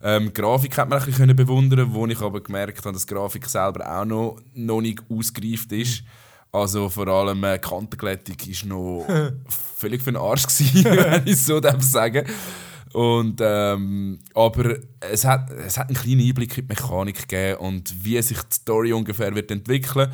[0.00, 3.04] Ähm, die Grafik hat man ein bisschen können bewundern, wo ich aber gemerkt habe, dass
[3.06, 6.04] die Grafik selber auch noch, noch nicht ausgereift ist.
[6.52, 9.32] Also vor allem äh, die Kantenglättung war noch
[9.76, 12.24] völlig für den Arsch, gewesen, wenn ich es so darf sagen
[12.92, 17.94] und, ähm, aber es hat, es hat einen kleinen Einblick in die Mechanik gegeben und
[18.04, 20.10] wie sich die Story ungefähr wird entwickeln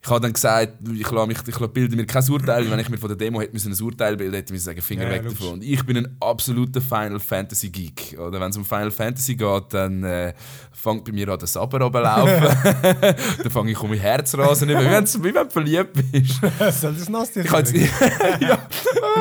[0.00, 2.98] ich habe dann gesagt, ich, lasse mich, ich bilde mir kein Urteil, wenn ich mir
[2.98, 5.54] von der Demo hätte müssen ein Urteil bilden hätte ich sagen, Finger Ja, weg davon.
[5.54, 8.16] Und ich bin ein absoluter Final Fantasy Geek.
[8.18, 10.34] Oder wenn es um Final Fantasy geht, dann äh,
[10.72, 12.56] fängt bei mir an der Saber runterlaufen.
[13.42, 16.40] dann fange ich um mein Herz rasen, wie wenn du verliebt bist.
[16.80, 17.92] Soll das nass dir Ich habe jetzt,
[18.40, 18.58] ja,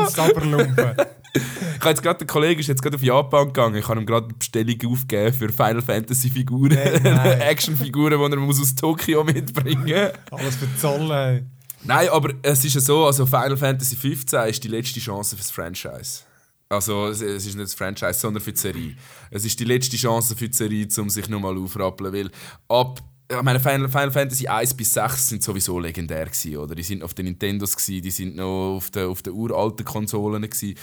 [0.07, 0.95] Saberlumpen.
[1.33, 3.75] Ich habe jetzt gerade, der Kollege ist jetzt gerade auf Japan gegangen.
[3.75, 6.77] Ich habe ihm gerade eine Bestellung aufgegeben für Final Fantasy Figuren.
[7.03, 7.41] Nein.
[7.41, 10.39] Actionfiguren, die er muss aus Tokio mitbringen muss.
[10.39, 11.43] Alles für Zoll, ey.
[11.83, 15.51] Nein, aber es ist ja so, also Final Fantasy 15 ist die letzte Chance fürs
[15.51, 16.21] Franchise.
[16.69, 18.95] Also es es ist nicht das Franchise, sondern für die Serie.
[19.31, 22.31] Es ist die letzte Chance für die Serie, um sich nochmal aufrappeln, weil
[22.67, 26.75] ab ich meine, Final, Final Fantasy 1 bis 6 sind sowieso legendär gewesen, oder?
[26.75, 30.41] Die sind auf den Nintendos gewesen, die sind noch auf den, auf den uralten Konsolen
[30.41, 30.75] gewesen.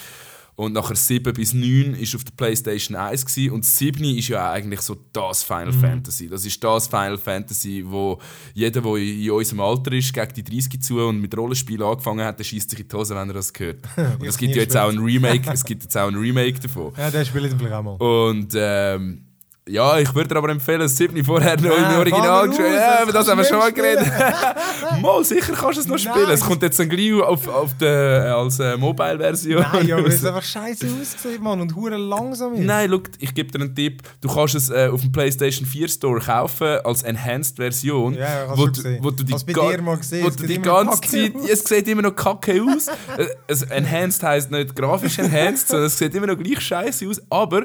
[0.57, 3.53] Und nachher 7 bis 9 ist auf der PlayStation 1 gewesen.
[3.53, 6.29] und 7 ist ja eigentlich so das Final Fantasy.
[6.29, 8.21] Das ist das Final Fantasy, wo
[8.55, 12.39] jeder, der in unserem Alter ist, gegen die 30 zu und mit Rollenspielen angefangen hat,
[12.39, 13.79] der schießt sich in die Hose, wenn er das hört.
[14.21, 16.93] Und es gibt ja jetzt auch ein Remake, es gibt jetzt auch ein Remake davon.
[16.97, 17.97] Ja, der spielt ich vielleicht auch mal.
[17.97, 19.25] Und ähm,
[19.67, 22.69] ja, ich würde dir aber empfehlen, das 7 vorher noch im Original gespielt.
[22.69, 24.07] raus, Ja, aber das haben wir schon mal geredet.
[25.01, 26.29] mal, sicher kannst du es noch spielen.
[26.31, 29.65] Es kommt jetzt dann gleich auf, auf der, als äh, Mobile-Version.
[29.73, 30.27] Nein, ja, weil es raus.
[30.27, 32.61] einfach scheiße aussieht, Mann, und hure langsam ist.
[32.61, 34.03] Nein, schau, ich gebe dir einen Tipp.
[34.21, 38.15] Du kannst es äh, auf dem PlayStation 4 Store kaufen als Enhanced-Version.
[38.15, 40.37] Ja, hast wo, du wo du die, Hast bei ga- dir mal gesehen, wo es
[40.37, 41.33] du die ganze Zeit.
[41.51, 42.89] Es sieht immer noch kacke aus.
[43.17, 47.21] Äh, also enhanced heisst nicht grafisch enhanced, sondern es sieht immer noch gleich scheiße aus.
[47.31, 47.65] Aber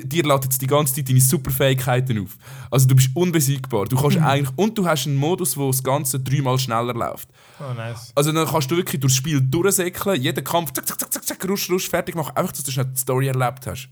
[0.00, 2.36] dir lädt jetzt die ganze Zeit deine Superfähigkeiten auf.
[2.70, 3.86] Also du bist unbesiegbar.
[3.86, 4.00] Du Mhm.
[4.00, 7.28] kannst eigentlich, und du hast einen Modus, wo das Ganze dreimal schneller läuft.
[7.60, 8.12] Oh, nice.
[8.14, 11.48] Also dann kannst du wirklich durchs Spiel durchsäckeln, jeden Kampf, zack, zack, zack, zack, zack,
[11.48, 13.88] rusch, rusch, fertig machen, einfach, dass du schnell die Story erlebt hast.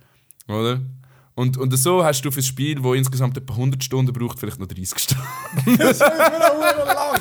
[0.49, 0.81] Oder?
[1.37, 4.59] Und, und so hast du für ein Spiel, das insgesamt etwa 100 Stunden braucht, vielleicht
[4.59, 5.23] noch 30 Stunden.
[5.79, 7.21] Das ist mir hure lang.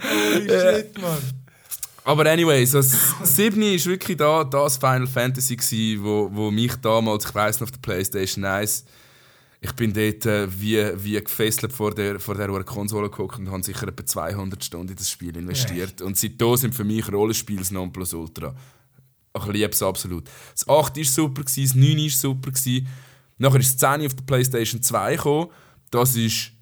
[0.00, 1.45] Holy shit, Mann.
[2.06, 7.24] Aber anyways, das 7 ist wirklich da, das Final Fantasy, gewesen, wo, wo mich damals,
[7.24, 8.84] ich weiss noch, auf der Playstation 1,
[9.60, 13.64] ich bin dort äh, wie, wie gefesselt vor der, vor der Konsole geguckt und habe
[13.64, 16.00] sicher etwa 200 Stunden in das Spiel investiert.
[16.00, 18.54] Und seitdem sind für mich Rollenspiele das Nonplusultra.
[19.36, 20.28] Ich liebe es absolut.
[20.52, 22.52] Das 8 war super, das 9 war super.
[23.38, 25.48] Nachher ist das 10 auf der Playstation 2 gekommen.
[25.90, 26.52] Das ist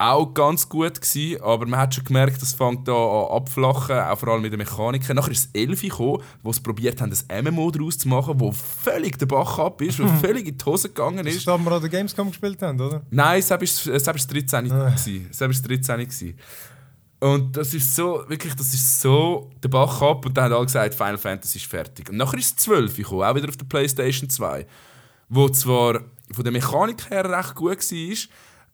[0.00, 4.18] auch ganz gut gewesen, aber man hat schon gemerkt, das fängt da an abflachen, auch
[4.18, 5.14] vor allem mit den Mechaniken.
[5.14, 8.50] Nachher ist das 11 gekommen, wo sie probiert haben, ein MMO daraus zu machen, wo
[8.50, 11.46] völlig der Bach ab ist, wo völlig in die Hose gegangen ist.
[11.46, 13.02] das, wo wir an der Gamescom gespielt haben, oder?
[13.10, 14.72] Nein, es war das 13.
[14.72, 14.94] Ah.
[14.94, 15.98] Es das 13.
[15.98, 16.38] gewesen.
[17.20, 20.64] Und das ist so, wirklich, das ist so der Bach ab und dann haben alle
[20.64, 22.08] gesagt, Final Fantasy ist fertig.
[22.08, 24.66] Und nachher ist das 12 gekommen, auch wieder auf der Playstation 2,
[25.28, 26.00] wo zwar
[26.32, 28.16] von der Mechanik her recht gut war,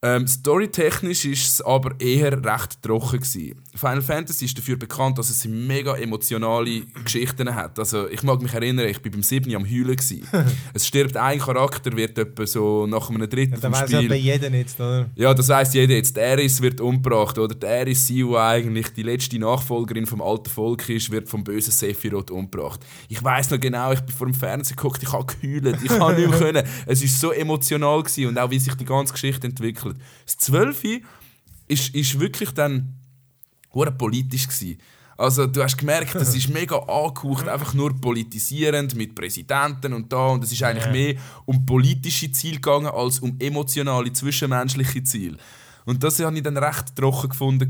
[0.02, 3.62] ähm, storytechnisch ist es aber eher recht trocken gewesen.
[3.74, 7.78] Final Fantasy ist dafür bekannt, dass es mega emotionale Geschichten hat.
[7.78, 10.26] Also ich mag mich erinnern, ich bin beim 7 am Heulen gewesen.
[10.74, 13.98] es stirbt ein Charakter, wird etwa so nach einem Drittel Ja, vom da weiss ja
[13.98, 14.08] Spiel...
[14.10, 15.10] bei jedem jetzt, oder?
[15.14, 16.14] Ja, das weiss jeder jetzt.
[16.14, 17.54] Der Eris wird umgebracht, oder?
[17.54, 21.72] Der Eris, sie, die eigentlich die letzte Nachfolgerin vom alten Volk ist, wird vom bösen
[21.72, 22.80] Sephiroth umgebracht.
[23.08, 26.14] Ich weiss noch genau, ich bin vor dem Fernseher geguckt, ich habe geheult, ich habe
[26.14, 26.68] nicht mehr können.
[26.84, 29.85] Es war so emotional gewesen und auch wie sich die ganze Geschichte entwickelt.
[30.24, 31.00] Das 12.
[31.68, 32.94] ist, ist wirklich dann
[33.72, 34.78] hure politisch gewesen.
[35.18, 40.26] Also du hast gemerkt, das ist mega angehaucht, einfach nur politisierend mit Präsidenten und da
[40.28, 41.14] und es ist eigentlich mehr
[41.46, 45.38] um politische Ziele gegangen als um emotionale zwischenmenschliche Ziele.
[45.86, 47.68] Und das habe ich dann recht trocken gefunden.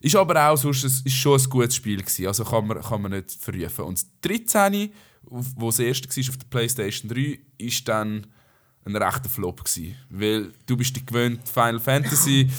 [0.00, 3.02] Ist aber auch sonst, es ist schon ein gutes Spiel gewesen, also kann man, kann
[3.02, 3.84] man nicht verrufen.
[3.84, 4.90] Und das 13,
[5.30, 8.26] auf- wo das erste war auf der Playstation 3, ist dann
[8.84, 12.50] ein rechter Flop gewesen, weil du bist dich gewöhnt Final Fantasy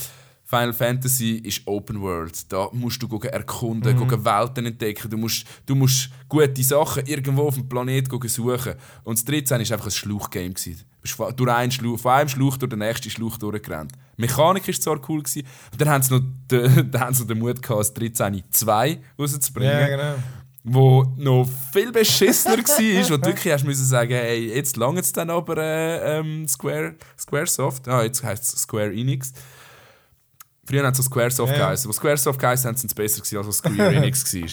[0.48, 2.52] Final Fantasy ist Open World.
[2.54, 4.26] Da musst du erkunden, Mhm.
[4.26, 5.10] Welten entdecken.
[5.10, 8.76] Du musst, du musst gute Sachen irgendwo auf dem Planet gehen suchen.
[9.04, 10.50] Und das 13 war einfach ein Schluchgame.
[10.54, 13.92] Du bist durch einen Schluch, von einem Schluch durch den nächsten Schluch durchgerannt.
[14.18, 17.26] Die Mechanik war zwar cool, gewesen, und dann haben sie noch den, dann haben sie
[17.26, 20.16] den Mut gehabt, das 13 2 rauszubringen Ja, genau.
[20.68, 25.14] Wo noch viel beschissener war, wo du wirklich hast müssen sagen, hey, jetzt lange es
[25.14, 29.32] dann aber äh, ähm, Square, Squaresoft, ah, jetzt heisst es Square Enix.
[30.68, 33.38] Früher haben sie so Squaresoft Ja, geheißen, aber Squaresoft geheißen haben sie es besser gewesen,
[33.38, 34.50] als was Square Enix war.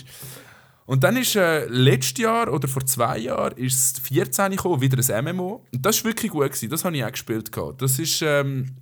[0.85, 4.99] Und dann ist äh, letztes Jahr oder vor zwei Jahren ist das 14 gekommen, wieder
[5.17, 5.65] ein MMO.
[5.73, 6.45] Und das war wirklich gut.
[6.45, 6.69] Gewesen.
[6.69, 7.51] Das habe ich auch gespielt.
[7.51, 7.81] gehabt.
[7.81, 8.77] Das ist, ähm,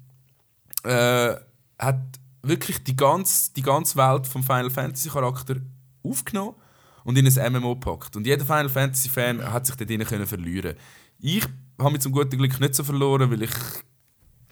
[0.83, 1.35] äh,
[1.79, 2.01] hat
[2.43, 5.57] wirklich die ganze, die ganze Welt vom Final Fantasy Charakter
[6.03, 6.55] aufgenommen
[7.05, 8.17] und in ein MMO gepackt.
[8.17, 10.75] Und jeder Final Fantasy Fan hat sich dort können verlieren.
[11.19, 11.45] Ich
[11.79, 13.51] habe mich zum guten Glück nicht so verloren, weil ich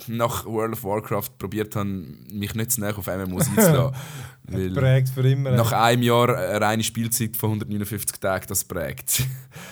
[0.07, 3.97] nach World of Warcraft probiert habe, mich nicht zu nah auf MMOs einzulassen.
[4.45, 5.51] Weil Prägt für immer.
[5.51, 9.25] nach einem Jahr eine reine Spielzeit von 159 Tagen, das prägt.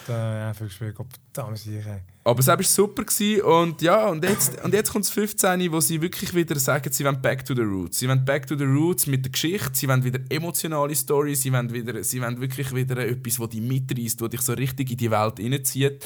[0.06, 2.00] Da einfach gespielt, Gott verdammt sicher.
[2.26, 5.78] Aber es war super gewesen und ja, und jetzt, und jetzt kommt das 15, wo
[5.78, 8.00] sie wirklich wieder sagen, sie wollen back to the roots.
[8.00, 11.52] Sie wollen back to the roots mit der Geschichte, sie wollen wieder emotionale Story, sie
[11.52, 14.96] wollen, wieder, sie wollen wirklich wieder etwas, das dich mitreißt, das dich so richtig in
[14.96, 16.04] die Welt hineinzieht.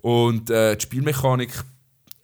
[0.00, 1.50] Und äh, die Spielmechanik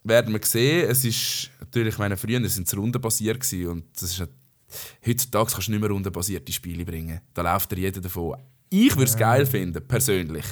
[0.05, 0.89] werden wir sehen.
[0.89, 4.29] Es ist natürlich, ich meine, früher sind es rundenbasiert gewesen und das ist,
[5.05, 7.19] heutzutage kannst du nicht mehr rundenbasierte Spiele bringen.
[7.33, 8.37] Da läuft dir jeder davon.
[8.69, 10.45] Ich würde es geil finden, persönlich.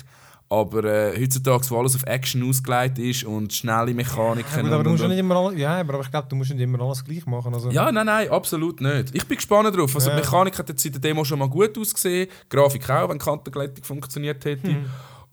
[0.51, 4.51] Aber äh, heutzutage, wo alles auf Action ausgelegt ist und schnelle Mechaniken.
[4.53, 6.51] Ja, gut, aber, du musst ja nicht immer alles, ja, aber ich glaube, du musst
[6.51, 7.53] nicht immer alles gleich machen.
[7.53, 9.15] Also, ja, nein, nein, absolut nicht.
[9.15, 9.95] Ich bin gespannt drauf.
[9.95, 10.15] Also Ja.
[10.17, 12.27] die Mechanik hat jetzt in der Demo schon mal gut ausgesehen.
[12.45, 14.75] Die Grafik auch, wenn Kantenglättung funktioniert hätte.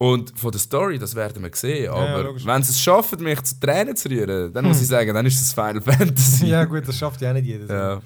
[0.00, 1.86] Und von der Story, das werden wir sehen.
[1.86, 2.46] ja, Aber logisch.
[2.46, 5.40] wenn sie es schaffen, mich zu Tränen zu rühren, dann muss ich sagen, dann ist
[5.42, 6.46] es Final Fantasy.
[6.46, 7.66] ja, gut, das schafft ja auch nicht jeder.
[7.94, 8.00] Ja.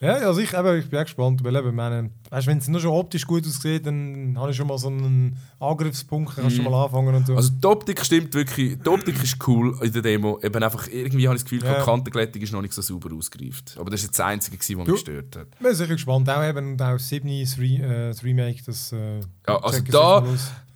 [0.00, 2.80] Ja, also ich, eben, ich bin auch gespannt, weil eben, meine, weißt, wenn es nur
[2.80, 6.70] schon optisch gut aussieht, dann habe ich schon mal so einen Angriffspunkt, kannst du schon
[6.70, 7.34] mal anfangen und so.
[7.36, 10.38] Also die Optik stimmt wirklich, die Optik ist cool in der Demo.
[10.42, 11.78] Eben einfach, irgendwie habe ich das Gefühl, Ja.
[11.78, 13.76] die Kantenglättung ist noch nicht so sauber ausgereift.
[13.78, 15.46] Aber das ist jetzt das Einzige, was mich gestört hat.
[15.52, 18.92] ich bin sicher gespannt, auch eben und auch Sydney, das, Re äh, das Remake, das
[18.92, 20.24] äh, Ja, also da-.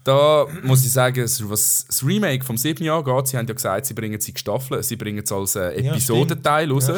[0.05, 3.85] Da muss ich sagen, es- was das Remake vom 7 angeht, sie haben ja gesagt,
[3.85, 6.95] sie bringen sie gestaffeln, sie bringen es als äh, Ja, Episodenteil raus, Ja.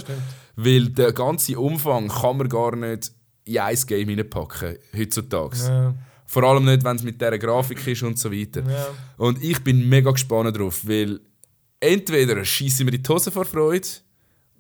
[0.64, 3.12] Weil der ganze Umfang kann man gar nicht
[3.44, 5.57] in ein Game reinpacken, heutzutage.
[5.59, 5.94] Ja,
[6.27, 8.62] Vor allem nicht, wenn es mit dieser Grafik ist und so weiter.
[8.68, 8.87] ja.
[9.16, 11.20] Und ich bin mega gespannt drauf, weil
[11.81, 13.88] entweder schießen wir die Hose vor Freude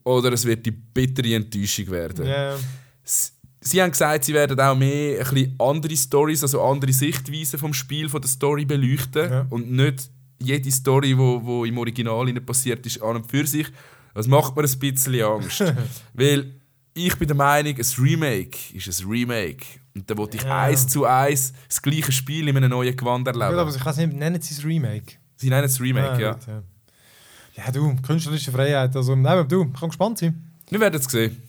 [0.04, 2.26] oder es wird die bittere Enttäuschung werden.
[2.26, 2.56] ja.
[3.62, 7.74] Sie haben gesagt, sie werden auch mehr ein bisschen andere Stories, also andere Sichtweisen vom
[7.74, 10.08] Spiel, von der Story beleuchten und nicht
[10.42, 13.66] jede Story, wo, wo im Original passiert ist, an und für sich.
[14.14, 15.60] Das macht mir ein bisschen Angst,
[16.14, 16.54] weil
[16.94, 20.62] ich bin der Meinung, ein Remake ist ein Remake und da wollte ich Ja.
[20.62, 23.58] eins zu eins das gleiche Spiel in einem neuen Gewand Gut, erleben.
[23.60, 25.14] aber ich weiß nicht, nennen sie es Remake.
[25.36, 26.36] Sie nennen es Remake, ja.
[26.46, 26.62] ja.
[27.56, 30.50] Ja, du, künstlerische Freiheit, also, nein, du, ich kann gespannt sein.
[30.68, 31.42] Wir werden es sehen.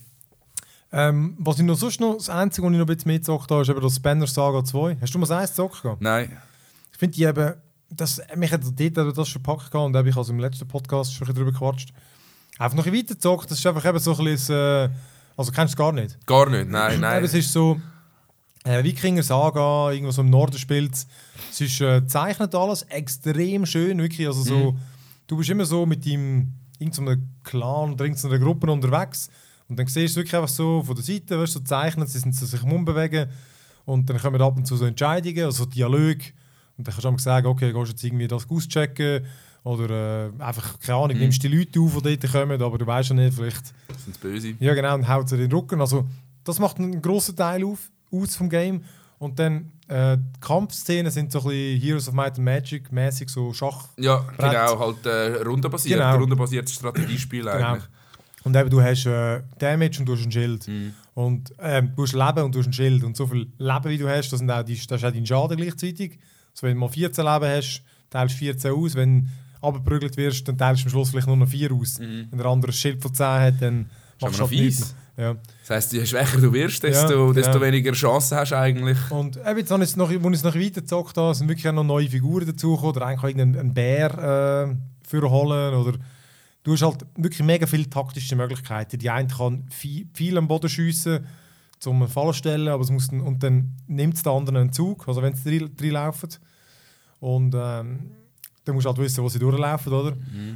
[0.92, 3.62] Ähm, was ich noch sonst noch, das Einzige, was ich noch ein bisschen mitgezockt habe,
[3.62, 4.98] ist eben das Banner Saga 2.
[5.00, 6.02] Hast du mal das 1 gezockt?
[6.02, 6.38] Nein.
[6.92, 7.54] Ich finde die eben,
[7.90, 11.14] das, mich hat dort das schon gepackt und da habe ich also im letzten Podcast
[11.14, 11.94] schon ein bisschen drüber gequatscht.
[12.58, 14.90] Einfach noch ein weitergezockt, das ist einfach eben so ein bisschen, äh,
[15.36, 16.26] also kennst du es gar nicht?
[16.26, 16.70] Gar nicht.
[16.70, 17.24] Nein, Eben, nein.
[17.24, 17.80] es ist so,
[18.64, 20.94] äh, Wikinger Saga, irgendwo so im Norden spielt
[21.52, 24.78] es ist äh, zeichnet alles, extrem schön, wirklich, also so,
[25.28, 29.30] du bist immer so mit deinem, irgendeinem Clan oder irgendeiner Gruppe unterwegs
[29.68, 32.20] und dann siehst du wirklich einfach so von der Seite, weißt, du, so zeichnet, sie
[32.20, 33.30] sind so sich umbewegen
[33.86, 36.32] und dann kommen ab und zu so Entscheidungen, also Dialoge
[36.78, 39.26] und dann kannst du auch sagen, okay, gehst jetzt irgendwie das auschecken
[39.64, 43.10] oder äh, einfach, keine Ahnung, nimmst die Leute auf, die dort kommen, aber du weißt
[43.10, 44.54] ja nicht, vielleicht Sind böse.
[44.60, 45.80] ja, genau, und haut sie in den Rücken.
[45.82, 46.08] Also,
[46.44, 48.84] das macht einen grossen Teil auf, aus vom Game.
[49.20, 53.30] Und dann äh, die Kampfszenen sind so ein bisschen Heroes of Might and Magic mäßig
[53.30, 53.90] so Schach.
[53.98, 56.16] Ja, genau, halt äh, rundenbasiert, Genau.
[56.18, 57.54] rundenbasiertes Strategiespiel Genau.
[57.54, 57.84] eigentlich.
[58.44, 60.68] Und eben, du hast äh, Damage und du hast ein Schild.
[60.68, 60.94] Mhm.
[61.14, 63.04] Und ähm, du hast Leben und du hast ein Schild.
[63.04, 65.26] Und so viel Leben, wie du hast, das, sind auch die, das ist auch dein
[65.28, 66.18] Schaden gleichzeitig.
[66.54, 68.96] Also wenn du mal 14 Leben hast, teilst du 14 aus.
[68.96, 69.30] Wenn
[69.62, 72.00] abgeprügelt wirst, dann teilst du am Schluss vielleicht nur noch 4 aus.
[72.00, 72.28] Mhm.
[72.30, 74.96] Wenn der andere ein Schild von 10 hat, dann machst du noch halt nichts.
[75.18, 75.36] Ja.
[75.62, 77.62] Das heisst, je schwächer du wirst, desto, Ja, desto ja.
[77.62, 78.98] weniger Chancen hast du eigentlich.
[79.12, 81.68] Und eben, jetzt habe ich es noch, als ich es noch weitergezockt habe, sind wirklich
[81.68, 82.96] auch noch neue Figuren dazugekommen.
[82.96, 84.76] Oder eigentlich irgendeinen einen Bär äh,
[85.08, 85.76] für holen.
[85.76, 85.98] Oder
[86.64, 88.98] du hast halt wirklich mega viele taktische Möglichkeiten.
[88.98, 91.26] Die eine kann viel, viel am Boden schiessen,
[91.80, 95.22] zum Fallen stellen, aber es muss und dann nimmt es der andere einen Zug, also
[95.22, 96.30] wenn sie reinlaufen.
[97.20, 98.12] Und ähm,
[98.64, 100.16] dann musst du halt wissen, wo sie durchlaufen, oder?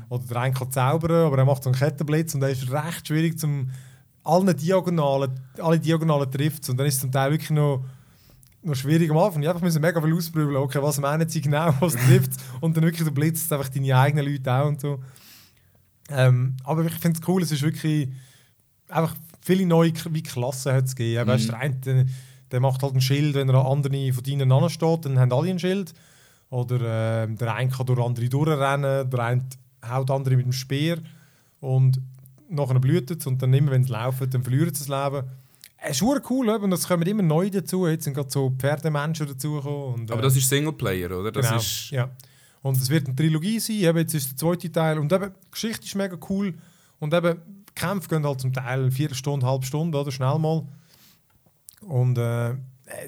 [0.10, 3.08] Oder der eine kann zaubern, aber er macht so einen Kettenblitz und der ist recht
[3.08, 3.70] schwierig zum
[4.24, 7.84] allen Diagonalen, alle Diagonalen trifft und dann ist es zum Teil wirklich noch,
[8.63, 9.41] noch schwierig am Anfang.
[9.41, 12.84] Die einfach müssen mega viel ausprobieren, okay, was meinen sie genau, was trifft und dann
[12.84, 15.00] wirklich der blitzt einfach deine eigenen Leute auch und so.
[16.10, 18.10] Ähm, aber ich finde es cool, es ist wirklich
[18.89, 21.26] einfach viele neue wie Klassen hat es gegeben.
[21.26, 21.28] Mhm.
[21.28, 22.06] Weißt, der, eine,
[22.52, 25.50] der, macht halt ein Schild, wenn er an andere von deinen ansteht, dann haben alle
[25.50, 25.94] ein Schild.
[26.49, 29.45] Oder ähm, der eine kann durch andere durchrennen, der eine
[29.88, 30.99] haut andere mit dem Speer
[31.60, 31.99] und
[32.49, 35.27] nachher blüht es und dann immer, wenn sie laufen, dann verlieren sie das Leben.
[35.77, 37.86] Es ist cool, und es kommen immer neu dazu.
[37.86, 39.93] Jetzt sind gerade so Pferdemenschen dazugekommen.
[39.93, 41.31] Und, Aber äh, das ist Singleplayer, oder?
[41.31, 42.10] Das genau, ist, ja.
[42.63, 44.97] Und es wird eine Trilogie sein, eben jetzt ist der zweite Teil.
[44.97, 46.55] Und eben, die Geschichte ist mega cool.
[46.99, 47.38] Und eben,
[47.69, 50.12] die Kämpfe gehen halt zum Teil eine Viertelstunde, halbe Stunde, oder?
[50.12, 50.65] Schnell mal.
[51.81, 52.55] Und äh,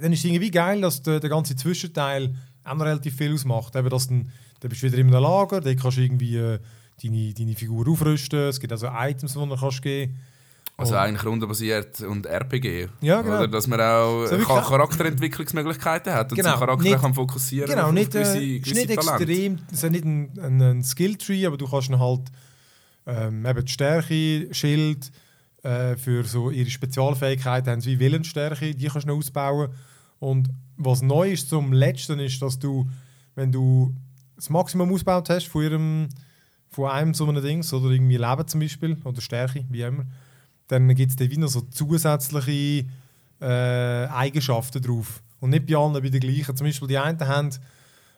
[0.02, 2.36] dann ist es irgendwie geil, dass der, der ganze Zwischenteil
[2.68, 3.76] auch noch relativ viel ausmacht.
[3.76, 6.60] Eben, dass dann, dann bist du wieder in einem Lager, dann kannst du irgendwie äh,
[7.04, 8.40] deine, deine Figur aufrüsten.
[8.50, 10.20] Es gibt also Items, die du kannst geben
[10.78, 12.88] Also Und- eigentlich rundenbasiert und RPG.
[13.02, 13.38] Ja, genau.
[13.38, 17.92] Oder dass man auch So Charakterentwicklungsmöglichkeiten hat und Genau, seinen Charakter nicht- kann fokussieren Genau,
[17.92, 19.24] nicht, äh, gewisse, ist gewisse nicht Talente.
[19.32, 22.22] extrem, es ist nicht ein, ein, ein Skilltree, aber du kannst ihn halt
[23.08, 25.12] ähm, eben die Stärke, Schild,
[25.64, 29.70] äh, für so ihre Spezialfähigkeiten haben sie wie Willensstärke, die kannst du noch ausbauen.
[30.20, 32.88] Und was neu ist zum letzten ist, dass du,
[33.36, 33.94] wenn du
[34.36, 36.10] das Maximum ausgebaut hast von, ihrem,
[36.70, 40.06] von einem so einem Dings, oder irgendwie Leben zum Beispiel, oder Stärke, wie immer,
[40.68, 42.86] dann gibt es dann wieder so zusätzliche
[43.42, 43.46] äh,
[44.08, 45.22] Eigenschaften drauf.
[45.40, 46.56] Und nicht bei allen bei den gleichen.
[46.56, 47.50] Zum Beispiel die einen haben,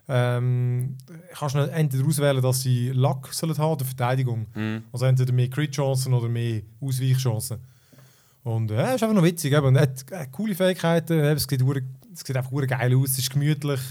[0.08, 0.98] ähm,
[1.34, 4.48] kannst du entweder auswählen, dass sie Luck sollen haben oder Verteidigung.
[4.56, 4.84] Mhm.
[4.92, 7.60] Also entweder mehr Crit-Chancen oder mehr Ausweichchancen.
[8.44, 9.54] Und äh, ist einfach noch witzig.
[9.54, 9.68] Eben.
[9.68, 11.20] Und er hat äh, coole Fähigkeiten.
[11.20, 13.82] Eben, Es sieht, es sieht einfach geil aus, es ist gemütlich.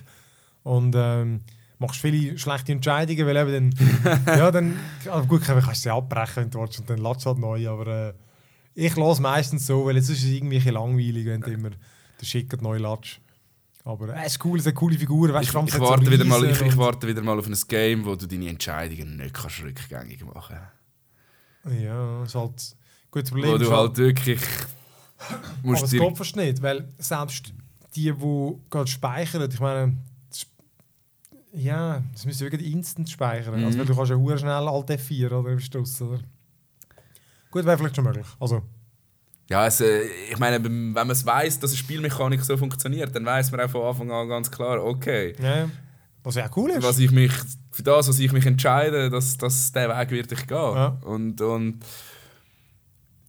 [0.62, 1.40] Und ähm,
[1.78, 4.22] machst viele schlechte Entscheidungen, weil eben dann...
[4.38, 4.76] ja, dann...
[5.10, 7.68] Also gut, kannst du sie abbrechen, wenn du willst, und dann latsch halt neu.
[7.68, 8.12] Aber äh,
[8.74, 12.24] ich lasse meistens so, weil es ist irgendwie ein bisschen langweilig, wenn du immer den
[12.24, 13.20] schicken neu latsch.
[13.84, 15.32] Aber äh, es ist cool, es hat coole Figuren.
[15.32, 17.46] Weißt, Ich, ich, es hat so warte wieder mal, ich, ich warte wieder mal auf
[17.46, 20.58] ein Game, wo du deine Entscheidungen nicht kannst rückgängig machen
[21.80, 22.76] Ja, ist halt...
[23.18, 24.40] Gut, das Wo Problem ist du halt wirklich
[25.18, 27.52] Aber musst es dir, geht fast nicht, weil selbst
[27.96, 29.96] die, die gerade speichern, ich meine,
[30.30, 30.46] das-
[31.52, 33.58] ja, das müssen wirklich instant speichern.
[33.58, 33.66] Mhm.
[33.66, 36.20] Also, weil du kannst ja schnell Alt F4 oder im Stuss, oder?
[37.50, 38.26] Gut, wäre vielleicht schon möglich.
[38.38, 38.62] Also,
[39.50, 43.50] Ja, äh, ich meine, wenn man es weiß, dass eine Spielmechanik so funktioniert, dann weiß
[43.50, 45.68] man auch von Anfang an ganz klar, okay, ja,
[46.22, 46.82] was ja cool ist.
[46.82, 47.32] was ich mich,
[47.72, 50.56] für das, was ich mich entscheide, dass, dass der Weg wird ich gehen.
[50.74, 50.98] Ja.
[51.02, 51.80] Und, und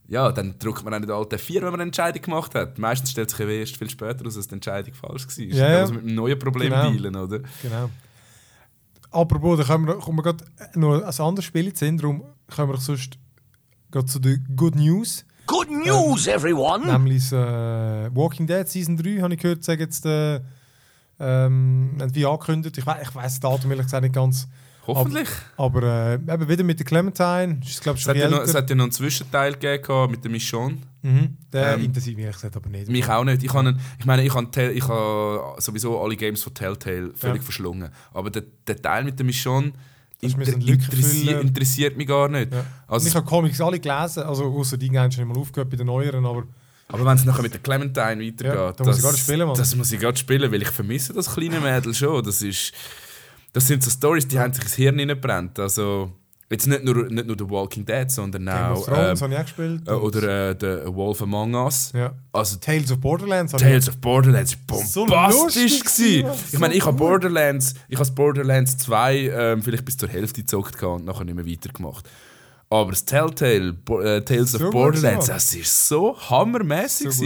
[0.10, 2.78] ja, dann drückt man auch nicht alte 4, wenn man eine Entscheidung gemacht hat.
[2.80, 5.43] Meistens stellt sich erst viel später aus, dass die Entscheidung falsch war.
[5.45, 6.91] Ja, muss man mit einem neuen Problem Genau.
[6.91, 7.39] dealen, oder?
[7.62, 7.89] Genau.
[9.12, 10.43] Apropos, da kommen wir, kommen wir gerade
[10.76, 13.17] noch ein anderes Spiel in den Sinn, darum kommen wir sonst
[13.91, 15.26] gerade zu den Good News.
[15.48, 16.86] Good news, everyone!
[16.86, 20.41] Nämlich äh, Walking Dead Season 3, habe ich gehört, sagen jetzt äh,
[21.19, 22.78] ähm, wie angekündigt.
[22.78, 24.48] Ich, we ich weiß das Datum ehrlich gesagt nicht ganz.
[24.95, 25.28] Hoffentlich.
[25.58, 27.60] Aber äh, eben wieder mit der Clementine.
[27.65, 30.32] Ist, glaub, Es hat, ja noch, es hat ja noch einen Zwischenteil gegeben mit der
[30.32, 30.78] Michonne.
[31.02, 31.38] Mhm.
[31.54, 32.89] Der ähm, interessiert mich gesagt aber nicht.
[32.89, 33.43] Mich auch nicht.
[33.43, 37.38] Ich, habe einen, ich meine, ich habe, ich habe sowieso alle Games von Telltale völlig
[37.38, 37.43] Ja.
[37.43, 37.89] verschlungen.
[38.13, 39.71] Aber der, der Teil mit der Michonne
[40.21, 42.52] inter interessiert, interessiert mich gar nicht.
[42.54, 42.65] Ja.
[42.88, 45.88] Also, ich habe Comics alle gelesen, also außer die haben schon mal aufgehört bei den
[45.88, 46.43] neueren, aber
[46.91, 49.56] aber wenn es nachher mit der Clementine weitergeht, Ja, da muss ich gerade spielen, Mann.
[49.56, 52.23] das muss ich gerade spielen, weil ich vermisse das kleine Mädel schon.
[52.23, 52.73] Das, ist,
[53.53, 55.59] das sind so Stories, die haben sich ins Hirn hineingebrannt.
[55.59, 56.12] Also,
[56.51, 59.33] jetzt nicht nur, nicht nur The Walking Dead, sondern Game of auch Thrones äh, habe
[59.33, 59.88] ich auch gespielt.
[59.88, 61.91] äh, oder äh, The Wolf Among Us.
[61.95, 62.13] ja.
[62.31, 65.81] Also Tales of Borderlands habe Tales of Borderlands So war bombastisch.
[66.23, 66.33] Mann.
[66.51, 66.97] ich meine, So ich habe.
[66.97, 71.45] Borderlands, ich habe Borderlands 2 ähm, vielleicht bis zur Hälfte gezockt und nachher nicht mehr
[71.45, 72.09] weitergemacht.
[72.71, 77.12] Aber das Telltale, Bo äh, Tales So of Borderlands, das ist so hammermäßig.
[77.12, 77.25] So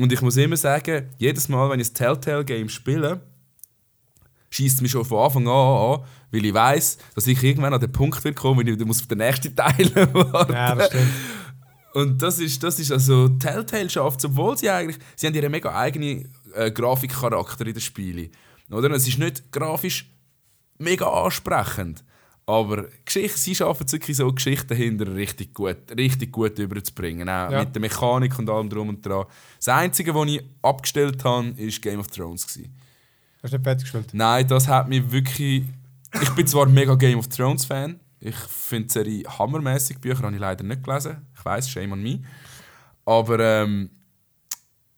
[0.00, 3.20] und ich muss immer sagen, jedes Mal, wenn ich das Telltale-Game spiele,
[4.50, 5.54] schießt mich schon von Anfang an
[6.00, 9.00] an, weil ich weiß, dass ich irgendwann an den Punkt will kommen, wenn ich muss
[9.00, 11.10] auf den nächsten Teil warten Ja, das stimmt.
[11.94, 15.74] und das ist, das ist also Telltale schafft obwohl sie eigentlich, sie haben ihren mega
[15.74, 18.30] eigenen äh, Grafikcharakter in den Spielen.
[18.70, 18.90] Oder?
[18.92, 20.08] Es ist nicht grafisch
[20.78, 22.04] mega ansprechend,
[22.46, 27.50] aber Geschichte, sie schaffen es wirklich so Geschichten hinter richtig gut, richtig gut überzubringen, auch
[27.50, 27.60] Ja.
[27.64, 29.26] mit der Mechanik und allem drum und dran.
[29.58, 32.74] Das Einzige, was ich abgestellt habe, ist Game of Thrones gewesen.
[33.42, 34.10] Hast du nicht fertig gespielt?
[34.12, 35.64] Nein, das hat mich wirklich.
[36.20, 38.00] Ich bin zwar mega Game of Thrones Fan.
[38.18, 39.98] Ich finde die Serie hammermäßig.
[39.98, 41.26] Bücher habe ich leider nicht gelesen.
[41.36, 42.20] Ich weiß, shame on me.
[43.06, 43.90] Aber ähm,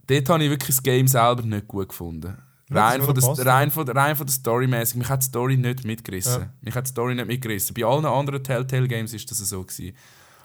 [0.06, 2.36] dort habe ich wirklich das Game selber nicht gut gefunden.
[2.70, 4.96] Ja, Rein von, der, rein, von, rein von der Story mäßig.
[4.96, 6.42] Mich hat die Story nicht mitgerissen.
[6.42, 6.52] Ja.
[6.62, 7.74] Mich hat die Story nicht mitgerissen.
[7.74, 9.94] Bei allen anderen Telltale Games ist das so gewesen.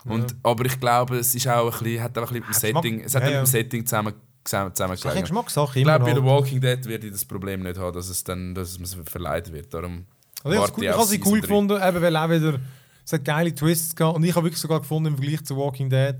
[0.05, 2.83] Und, Aber ich glaube, es ist auch ein bisschen, hat auch ein bisschen mit dem
[2.83, 3.41] Setting, es hat ja, auch mit ja.
[3.41, 4.13] dem Setting zusammen,
[4.47, 5.21] zusammen, Das ist eine zusammengelegen.
[5.23, 5.79] Geschmackssache.
[5.79, 6.23] Ich glaube, bei The.
[6.23, 9.73] Walking Dead werde ich das Problem nicht haben, dass es dann dass man verleidet wird.
[9.73, 10.05] Darum
[10.43, 11.47] Also ich habe ich es auf cool, Season cool 3.
[11.47, 12.59] gefunden, eben weil auch wieder,
[13.05, 14.15] es hat geile Twists gehabt.
[14.15, 16.15] Und ich habe wirklich sogar gefunden, im Vergleich zu Walking Dead,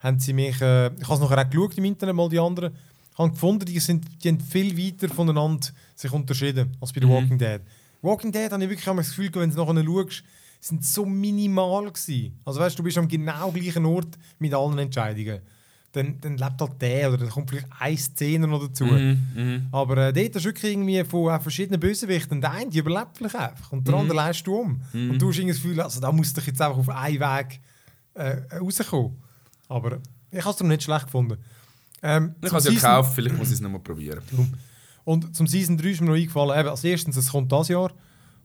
[0.00, 2.72] haben sie mich, äh, ich habe es nachher auch geschaut im Internet, mal die anderen,
[3.12, 7.06] ich habe gefunden, die, sind, die haben viel weiter voneinander sich unterschieden als bei The
[7.06, 7.10] Mhm.
[7.12, 7.60] Walking Dead.
[8.02, 10.22] Walking Dead habe ich wirklich das Gefühl, wenn du nachher schaust,
[10.60, 12.38] sind so minimal gewesen.
[12.44, 15.40] Also weißt du, du bist am genau gleichen Ort mit allen Entscheidungen.
[15.92, 18.84] Dann, dann lebt halt der oder dann kommt vielleicht eine Szene noch dazu.
[18.84, 19.66] Mhm, mhm.
[19.72, 22.40] Aber äh, dort ist wirklich irgendwie von äh, verschiedenen Bösewichten.
[22.40, 24.00] Der eine die überlebt vielleicht einfach und der Mhm.
[24.02, 24.80] andere leist du um.
[24.92, 27.60] Und du hast irgendwie das Gefühl, also da musst du jetzt einfach auf einen Weg
[28.14, 29.16] äh, rauskommen.
[29.68, 29.98] Aber
[30.30, 31.38] ich habe es nicht schlecht gefunden.
[32.02, 34.20] Ähm, Ich habe es ja gekauft, vielleicht muss ich es nochmal probieren.
[35.04, 37.92] Und zum Season 3 ist mir noch eingefallen, eben, als erstens, es kommt das Jahr.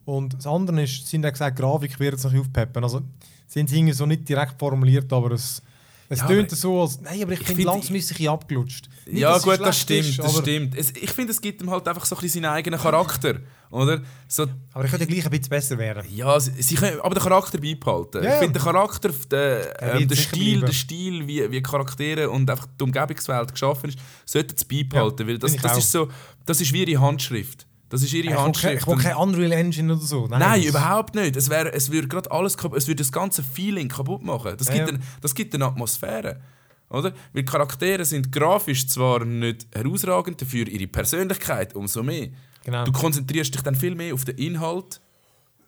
[0.04, 2.84] Und das andere ist, sie haben ja gesagt, Grafik wird es noch aufpeppen.
[2.84, 3.02] Also,
[3.48, 5.62] sie haben es irgendwie so nicht direkt formuliert, aber es,
[6.10, 7.02] es Ja, tönt so, als.
[7.02, 8.90] Nein, aber ich, Ich finde, find- langsam ist sich abgelutscht.
[9.08, 10.76] Nicht, ja gut, das stimmt, ist, das stimmt.
[10.78, 13.40] Es, ich finde, es gibt ihm halt einfach so ein bisschen seinen eigenen Charakter,
[13.72, 14.02] oder?
[14.28, 16.04] So, Aber ich könnte gleich ein bisschen besser werden.
[16.10, 18.24] ja, sie, sie können aber den Charakter beibehalten.
[18.24, 20.66] Ja, ich finde den Charakter, der, Er ähm, sicher Stil, bleiben.
[20.68, 25.28] der Stil, wie, wie Charaktere und einfach die Umgebungswelt geschaffen ist, sollten sie beibehalten, Ja,
[25.28, 26.08] weil das, das ist so,
[26.46, 27.68] das ist wie ihre Handschrift.
[27.96, 28.82] Das ist ihre Ich kein, Handschrift.
[28.82, 30.28] ich will Und- kein Unreal Engine oder so.
[30.28, 31.38] Nein, Nein, überhaupt nicht.
[31.38, 34.56] Es, wär, es würde gerade alles es würde das ganze Feeling kaputt machen.
[34.58, 34.94] Das Ja, gibt, ja.
[34.96, 36.42] Eine, das gibt eine Atmosphäre.
[36.90, 37.14] Oder?
[37.32, 42.28] Weil die Charaktere sind grafisch zwar nicht herausragend, dafür ihre Persönlichkeit umso mehr.
[42.66, 42.84] Genau.
[42.84, 45.00] Du konzentrierst dich dann viel mehr auf den Inhalt,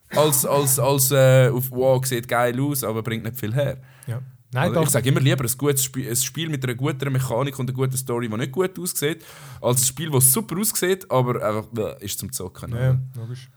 [0.09, 3.77] als, als, als äh, auf «Wow, sieht geil aus, aber bringt nicht viel her».
[4.05, 4.19] Ja.
[4.57, 7.59] Nein, da, Ich sage immer lieber ein, gutes Spiel, ein Spiel mit einer guten Mechanik
[7.59, 9.23] und einer guten Story, die nicht gut aussieht,
[9.61, 12.71] als ein Spiel, das super aussieht, aber einfach ist zum Zocken.
[12.71, 13.49] Ja, ja, logisch.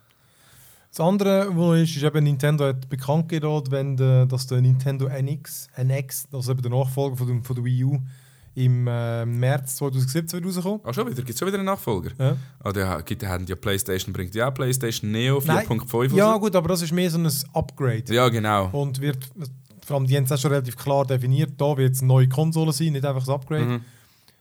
[0.91, 5.07] Das andere, was ist, ist eben Nintendo hat bekannt gegeben, wenn der, dass der Nintendo
[5.07, 7.99] NX, NX, also eben der Nachfolger von der, von der Wii U,
[8.57, 10.81] im äh, März 2017 wird rauskommen.
[10.83, 11.17] Ah, schon wieder?
[11.23, 12.11] Gibt es schon wieder einen Nachfolger?
[12.19, 12.37] Ja.
[12.59, 15.65] Ah, der gibt, haben ja PlayStation, bringt ja auch PlayStation Neo Nein.
[15.67, 18.13] 4.5 Ja, gut, aber das ist mehr so ein Upgrade.
[18.13, 18.69] Ja, genau.
[18.73, 19.31] Und wird,
[19.85, 22.29] vor allem, die haben es auch schon relativ klar definiert, da wird es eine neue
[22.29, 23.65] Konsole sein, nicht einfach ein Upgrade.
[23.65, 23.81] Mhm.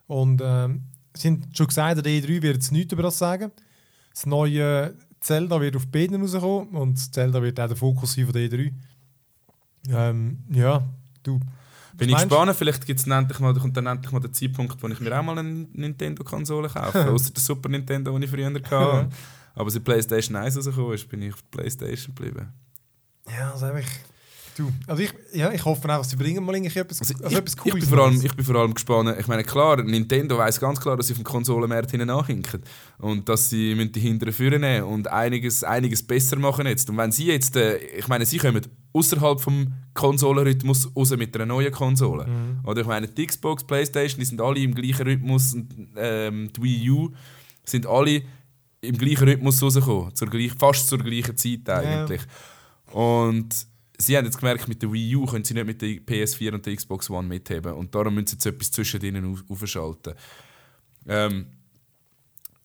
[0.08, 0.84] Und ähm,
[1.14, 3.52] sie haben schon gesagt, der E3 wird jetzt nichts über das sagen.
[4.14, 8.26] Das neue Zelda wird auf beiden rauskommen und das Zelda wird auch der Fokus sein
[8.26, 8.72] von der E3.
[9.90, 10.84] Ähm, ja,
[11.24, 11.40] du.
[11.98, 15.00] Bin ich gespannt, vielleicht gibt's endlich mal, kommt dann endlich mal der Zeitpunkt, wo ich
[15.02, 17.08] mir auch mal eine Nintendo-Konsole kaufe.
[17.12, 19.10] Außer der Super Nintendo, den ich früher hatte.
[19.54, 22.54] Aber seit PlayStation 1 rausgekommen ist, bin ich auf der PlayStation geblieben.
[23.38, 23.90] Ja, also einfach.
[24.60, 24.70] Du.
[24.88, 27.54] Also ich, ja, ich hoffe einfach, sie bringen mal irgendwie etwas, Also also ich, etwas
[27.54, 27.80] ich, Cooles.
[27.80, 29.16] bin vor allem, ich bin vor allem gespannt.
[29.18, 32.62] Ich meine, klar, Nintendo weiß ganz klar, dass sie auf dem Konsolenmarkt hinten nachhinken.
[32.98, 36.90] Und dass sie müssen die hinteren führen nehmen und einiges, einiges besser machen jetzt.
[36.90, 41.46] Und wenn sie jetzt, äh, ich meine, sie kommen außerhalb vom Konsolenrhythmus raus mit einer
[41.46, 42.28] neuen Konsole.
[42.28, 42.60] Mhm.
[42.66, 46.62] Oder ich meine, die Xbox, Playstation, die sind alle im gleichen Rhythmus und ähm, die
[46.62, 47.12] Wii U
[47.64, 48.24] sind alle
[48.82, 50.14] im gleichen Rhythmus rausgekommen.
[50.16, 52.22] Zur gleich, fast zur gleichen Zeit eigentlich.
[52.92, 53.70] Und
[54.00, 56.66] sie haben jetzt gemerkt, mit der Wii U können sie nicht mit der PS4 und
[56.66, 57.74] der Xbox One mitheben.
[57.74, 60.14] Und darum müssen sie jetzt etwas zwischen ihnen auf- aufschalten.
[61.08, 61.48] Ähm,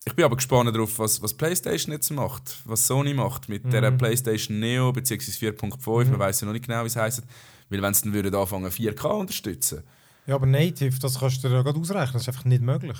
[0.07, 3.91] ich bin aber gespannt darauf, was, was PlayStation jetzt macht, was Sony macht mit der
[3.91, 5.51] PlayStation Neo bzw.
[5.51, 6.11] 4.5.
[6.11, 7.23] Man weiß ja noch nicht genau, wie es heisst.
[7.71, 9.83] Weil wenn sie dann würden anfangen 4K unterstützen.
[10.27, 12.99] Ja, aber Native, das kannst du dir ja gerade ausrechnen, das ist einfach nicht möglich.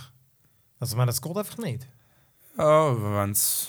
[0.81, 1.87] Also ich meine, das geht einfach nicht.
[2.57, 3.69] Ja, wenn es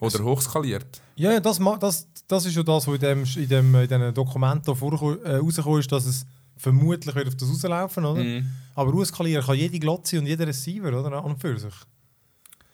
[0.00, 1.00] oder hochskaliert.
[1.16, 4.70] Ja, das, das, das ist ja das, was in dem, in dem, in diesen Dokumenten
[4.70, 6.26] äh, rausgekommen ist, dass es
[6.56, 8.22] vermutlich wird auf das rauslaufen, oder?
[8.22, 8.46] Mhm.
[8.74, 11.12] Aber auskalieren kann jede Glotze und jeder Receiver, oder?
[11.18, 11.74] An und für sich.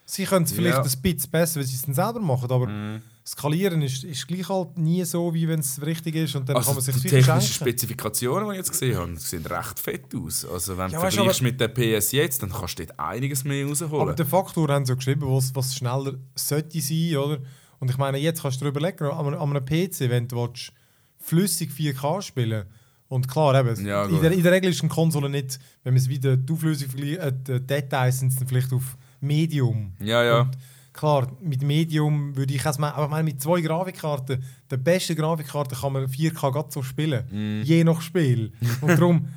[0.07, 0.83] Sie können es vielleicht Ja.
[0.83, 3.01] ein bisschen besser, wenn sie es dann selber machen, aber Mhm.
[3.27, 6.67] skalieren ist, ist gleich halt nie so, wie wenn es richtig ist und dann Also
[6.69, 7.71] kann man sich die viel technischen schenken.
[7.71, 10.45] Spezifikationen, die ich jetzt gesehen habe, sehen recht fett aus.
[10.45, 13.67] Also wenn Ja, du vergleichst mit der PS jetzt, dann kannst du dort einiges mehr
[13.67, 13.95] rausholen.
[14.03, 17.39] Aber de facto haben sie ja geschrieben, was, was schneller sollte sein, oder?
[17.85, 20.37] Und ich meine, jetzt kannst du dir überlegen, an einem, an einem PC, wenn du
[20.37, 20.73] willst,
[21.19, 22.65] flüssig 4K spielen
[23.09, 26.01] und klar, eben, Ja, in, der, in der Regel ist eine Konsole nicht, wenn man
[26.01, 29.93] es wieder die Auflösung vergleicht, äh, die Details sind es dann vielleicht auf Medium.
[30.01, 30.41] ja, ja.
[30.41, 30.57] Und
[30.95, 35.15] klar, mit Medium würde ich es mal, aber ich meine, mit zwei Grafikkarten, der beste
[35.15, 37.63] Grafikkarte kann man 4K grad so spielen, Mhm.
[37.65, 38.51] je nach Spiel.
[38.81, 39.29] Und darum,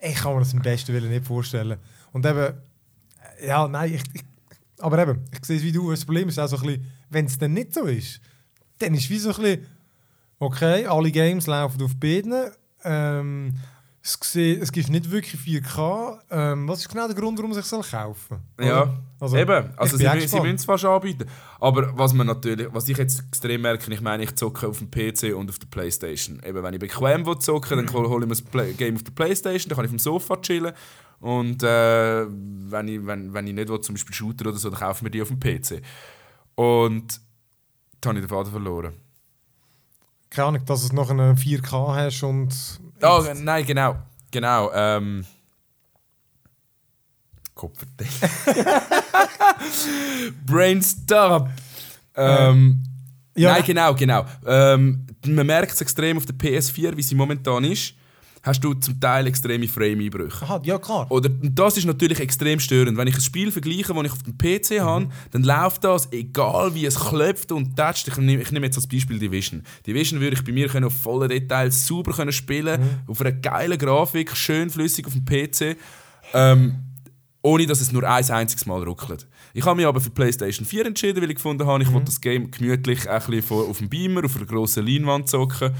[0.00, 1.78] ich kann mir das im besten Willen nicht vorstellen.
[2.12, 2.54] Und eben,
[3.46, 4.22] ja, nein, ich, ich,
[4.80, 7.26] aber eben, ich sehe es wie du, das Problem ist auch so ein bisschen, wenn
[7.26, 8.20] es dann nicht so ist,
[8.78, 9.66] dann ist es wie so ein bisschen,
[10.38, 12.50] okay, alle Games laufen auf beiden,
[12.84, 13.54] ähm,
[14.02, 16.18] es, sehe- es gibt nicht wirklich 4K.
[16.30, 18.66] Ähm, was ist genau der Grund, warum ich es soll kaufen soll?
[18.66, 18.94] Ja,
[19.38, 19.70] eben.
[19.78, 21.24] Also sie, sie müssen es fast anbieten.
[21.58, 24.90] Aber was man natürlich, was ich jetzt extrem merke, ich meine, ich zocke auf dem
[24.90, 26.42] PC und auf der Playstation.
[26.44, 29.12] Eben, wenn ich bequem will zocken, dann hole hol ich mir das Game auf der
[29.12, 30.74] Playstation, dann kann ich auf dem Sofa chillen.
[31.24, 34.78] Und äh, wenn, ich, wenn, wenn ich nicht will, zum Beispiel Shooter oder so, dann
[34.78, 35.80] kaufe ich mir die auf dem PC.
[36.54, 37.18] Und
[38.00, 38.92] da habe ich den Faden verloren.
[40.28, 42.52] keine Ahnung, dass du noch eine 4K hast und.
[43.00, 43.96] Ah, nein, genau.
[44.30, 44.70] Genau.
[44.74, 45.24] Ähm,
[47.54, 48.12] Kopfverdeckt.
[50.46, 51.50] Brainstorm.
[52.16, 52.82] Ähm,
[53.36, 53.52] Ja.
[53.52, 54.26] Nein, genau, genau.
[54.46, 57.94] Ähm, man merkt es extrem auf der PS4, wie sie momentan ist.
[58.44, 60.44] Hast du zum Teil extreme Frame-Einbrüche.
[60.44, 61.10] Aha, ja klar.
[61.10, 62.98] Oder, und das ist natürlich extrem störend.
[62.98, 66.74] Wenn ich ein Spiel vergleiche, das ich auf dem PC habe, dann läuft das, egal
[66.74, 68.06] wie es klopft und tätscht.
[68.06, 69.62] Ich nehme, ich nehme jetzt als Beispiel Division.
[69.86, 73.78] Division würde ich bei mir können auf vollen Details super können spielen auf einer geilen
[73.78, 75.78] Grafik, schön flüssig auf dem PC.
[76.34, 76.74] Ähm,
[77.40, 79.26] ohne dass es nur ein einziges Mal ruckelt.
[79.54, 82.06] Ich habe mich aber für die PlayStation 4 entschieden, weil ich gefunden habe, ich wollte
[82.06, 85.72] das Game gemütlich ein bisschen auf dem Beamer, auf einer grossen Leinwand zocken.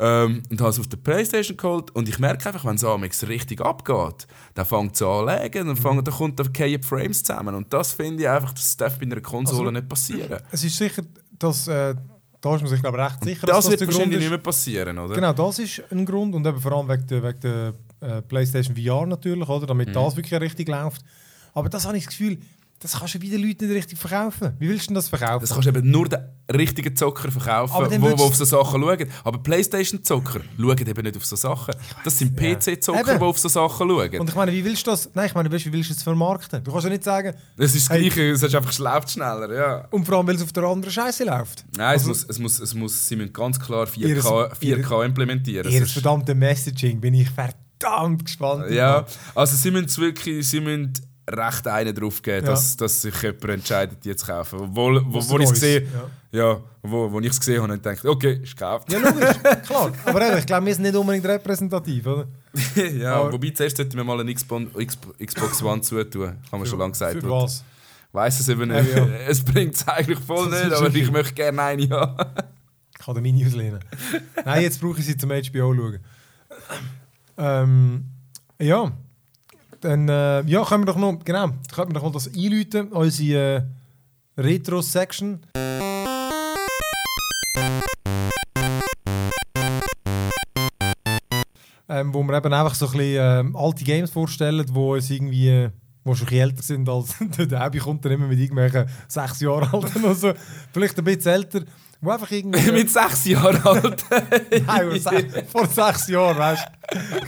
[0.00, 3.26] Ähm, und habe es auf der Playstation geholt und ich merke einfach, wenn es Amex
[3.26, 7.24] richtig abgeht, dann fängt es an zu legen, dann, fängt, dann kommt dann die Frames
[7.24, 10.40] zusammen und das finde ich einfach, das darf bei einer Konsole Also, nicht passieren.
[10.52, 11.02] Es ist sicher,
[11.36, 11.96] dass, äh,
[12.40, 14.22] da ist man sich glaube recht sicher, Das, dass wird Grund wahrscheinlich ist.
[14.22, 15.14] nicht mehr passieren, oder?
[15.16, 18.76] Genau, das ist ein Grund und eben vor allem wegen der, wegen der äh, PlayStation
[18.76, 19.62] VR natürlich, oder?
[19.62, 19.66] Mhm.
[19.66, 21.02] damit das wirklich richtig läuft.
[21.54, 22.38] Aber das habe ich das Gefühl,
[22.80, 24.52] das kannst du wieder Leuten nicht richtig verkaufen.
[24.58, 25.40] Wie willst du denn das verkaufen?
[25.40, 26.20] Das kannst du eben nur den
[26.54, 29.08] richtigen Zocker verkaufen, würdest- auf so Sachen schauen.
[29.24, 31.74] Aber Playstation-Zocker schauen eben nicht auf so Sachen.
[32.04, 32.36] Das sind.
[32.36, 34.20] PC-Zocker, die auf so Sachen schauen.
[34.20, 35.10] und ich meine, wie willst du das?
[35.14, 36.62] Nein, ich meine, wie willst du das vermarkten?
[36.64, 38.02] Du kannst ja nicht sagen, Es ist das Hey.
[38.08, 39.88] Gleiche, es ist einfach es läuft schneller, ja.
[39.90, 41.64] und vor allem, weil es auf der anderen Scheiße läuft.
[41.76, 44.24] Nein, Also- es, muss, es, muss, es muss, sie müssen ganz klar 4K, Ihres-
[44.60, 45.70] 4K implementieren.
[45.70, 48.70] Ihr verdammte Messaging bin ich verdammt gespannt.
[48.70, 49.04] Ja,
[49.34, 50.92] also sie müssen es wirklich, sie müssen
[51.28, 52.52] recht einen drauf geben, Ja.
[52.52, 54.58] dass, dass sich jemand entscheidet, die zu kaufen.
[54.60, 55.86] Obwohl, wo, Was wo ich gesehen
[56.32, 56.60] ja.
[56.82, 58.92] wo, wo es gesehen habe, habe ich gedacht, okay, ist gekauft.
[58.92, 59.92] Ja, logisch, klar.
[60.04, 62.26] Aber eben, ich glaube, wir sind nicht unbedingt repräsentativ, oder?
[62.98, 66.36] ja, Aber- wobei zuerst sollten wir mal eine Xbox, One zutun.
[66.52, 67.20] Haben wir schon lange gesagt.
[67.20, 67.64] Für was?
[68.12, 68.94] Weiß es eben nicht.
[68.94, 69.06] Ja, ja.
[69.28, 72.30] Es bringt es eigentlich voll nicht, aber ich möchte gerne eine haben.
[72.98, 73.80] Ich kann den Mini auslehnen.
[74.44, 75.98] Nein, jetzt brauche ich sie zum HBO schauen.
[77.38, 78.04] Ähm,
[78.58, 78.92] ja.
[79.80, 83.68] Dann äh, ja, können wir doch noch, genau, können wir doch mal das einläuten, unsere
[84.36, 85.40] äh, Retro-Section.
[91.90, 95.48] Ähm, wo wir eben einfach so ein bisschen ähm, alte Games vorstellen, die uns irgendwie,
[95.48, 95.70] äh,
[96.04, 100.04] wo schon älter sind als der Debbie kommt dann immer mit irgendwelchen sechs Jahre alten
[100.04, 100.32] oder so,
[100.72, 101.60] vielleicht ein bisschen älter,
[102.00, 102.72] wo einfach irgendwie...
[102.72, 104.04] Mit sechs Jahren alt.
[104.66, 105.00] Nein,
[105.50, 106.77] vor sechs Jahren, weißt du?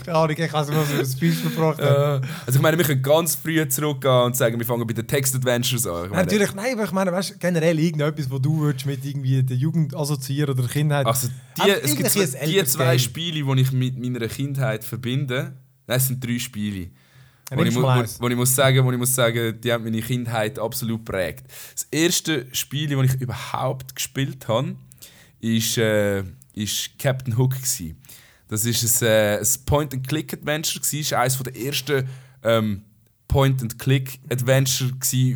[0.05, 1.79] Keine Ahnung, ich habe es mal so ein Speech verbracht.
[1.79, 2.19] Ja.
[2.45, 5.85] Also ich meine, wir können ganz früh zurückgehen und sagen, wir fangen bei den Text-Adventures
[5.85, 6.09] an.
[6.09, 9.55] Meine, Natürlich, nein, aber ich meine, weißt, generell irgendetwas, wo du würdest mit irgendwie der
[9.57, 11.05] Jugend assoziieren oder der Kindheit.
[11.05, 12.97] Also die, Aber es gibt zwei, die zwei.
[12.97, 15.53] Spiele, die ich mit meiner Kindheit verbinde.
[15.85, 16.89] Das sind drei Spiele.
[17.51, 19.71] Wo ich, nimmst mu- mal wo, wo ich muss sagen, wo ich muss sagen, die
[19.73, 21.45] haben meine Kindheit absolut prägt.
[21.73, 24.75] Das erste Spiel, das ich überhaupt gespielt habe,
[25.41, 27.95] ist, äh, ist Captain Hook gsi.
[28.51, 30.99] Das ist ein, äh, ein Point-and-Click-Adventure gsi.
[30.99, 32.05] Ist eines der ersten
[32.43, 32.81] ähm,
[33.29, 34.91] Point-and-Click-Adventure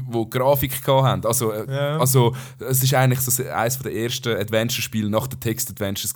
[0.07, 1.25] wo Grafik hatten.
[1.25, 1.97] Also, äh, Ja.
[1.97, 6.13] also es ist eigentlich so eines der ersten Adventure-Spiele nach den Text-Adventures.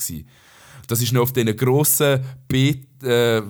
[0.88, 2.20] Das ist noch auf diesen grossen
[2.50, 3.44] B, äh, ich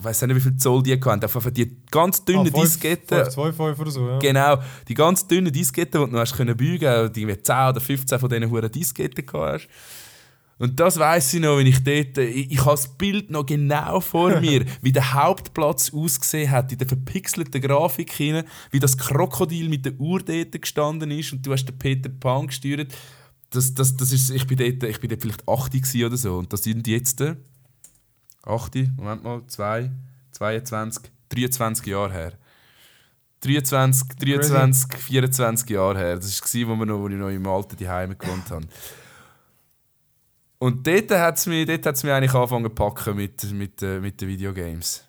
[0.00, 1.22] weiß nicht, wie viel Zoll die hatten.
[1.22, 3.30] Einfach die ganz dünnen Disketten.
[3.30, 4.18] 525 oder so, ja.
[4.18, 7.80] Genau, die ganz dünnen Disketten, die du noch hast können bügen und irgendwie 10 oder
[7.80, 9.68] 15 von diesen huren Disketten hast.
[10.58, 14.00] Und das weiss ich noch, wenn ich dort, ich, ich habe das Bild noch genau
[14.00, 19.68] vor mir, wie der Hauptplatz ausgesehen hat, in der verpixelten Grafik hinein, wie das Krokodil
[19.68, 22.92] mit der Uhr dort gestanden ist und du hast den Peter Pan gesteuert.
[23.50, 26.38] Das, das, das ist, ich, bin dort, ich bin dort vielleicht 80 gewesen oder so
[26.38, 27.36] und das sind jetzt äh,
[28.42, 29.90] 80, Moment mal, 2,
[30.32, 32.32] 22, 23 Jahre her.
[33.40, 36.16] 23, 23 24 Jahre her.
[36.16, 38.66] Das war, wo, wir noch, wo ich noch im alten Heim gewohnt habe.
[40.58, 44.00] Und dort hat es mich, dort hat's mich eigentlich angefangen zu packen mit, mit, äh,
[44.00, 45.04] mit den Videogames.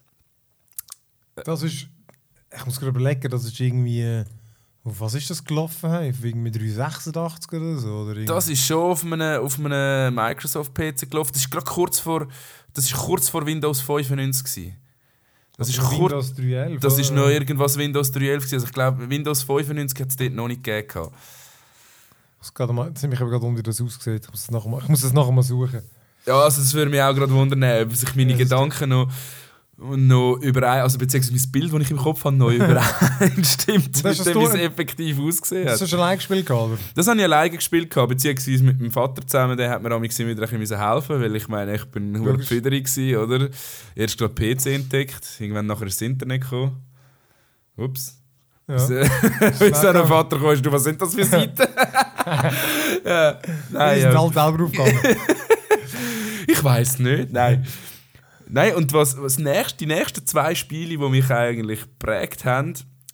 [1.44, 1.88] Das ist,
[2.56, 4.26] ich muss gerade überlegen, das ist irgendwie, äh,
[4.84, 5.90] auf was ist das gelaufen?
[5.90, 7.88] Auf irgendwie 386 oder so?
[8.02, 11.32] Oder irgendwie- Das ist schon auf einem, auf einem Microsoft-PC gelaufen.
[11.34, 12.28] Das ist gerade kurz vor,
[12.74, 14.44] das ist kurz vor Windows 95.
[14.44, 14.76] Gewesen.
[15.58, 16.80] Das ist Also kurz, Windows 3.11.
[16.80, 17.22] das ist oder?
[17.22, 18.38] noch irgendwas Windows 3.11.
[18.38, 18.54] gewesen.
[18.56, 21.08] Also ich glaube, Windows 95 hat es dort noch nicht gegeben.
[22.40, 24.20] Muss gerade mal- Jetzt habe ich aber gerade unter das ausgesehen.
[24.22, 25.82] Ich muss das nachher mal, ich muss das nachher mal suchen.
[26.26, 29.10] Ja, also es würde mich auch gerade wundern, ob sich meine Ja, das Gedanken noch,
[29.78, 34.28] noch überein, also beziehungsweise mein Bild, das ich im Kopf habe, noch übereinstimmt, Das mit
[34.36, 35.82] dem, wie es effektiv ausgesehen Das hat.
[35.82, 36.78] hast du schon allein gespielt, gehabt, oder?
[36.96, 39.58] Das habe ich alleine gespielt, gehabt, beziehungsweise mit meinem Vater zusammen.
[39.58, 42.48] Der hat mir liebsten wieder ein bisschen helfen weil ich meine, ich bin Logisch.
[42.48, 43.50] Pfiderig gewesen, oder?
[43.96, 46.76] Erst gerade PC entdeckt, irgendwann nachher ins Internet gekommen.
[47.78, 48.18] Ups.
[48.68, 48.76] Ja.
[48.78, 48.88] Bis
[49.82, 51.64] dann der Vater kam, du, was sind das für Seiten?
[53.06, 54.22] Ja, Die nein, sind ja.
[54.22, 55.00] halt selber aufgegangen.
[56.52, 57.66] Ich weiß nicht, nein.
[58.48, 62.74] Nein, und was, was nächst, die nächsten zwei Spiele, die mich eigentlich geprägt haben,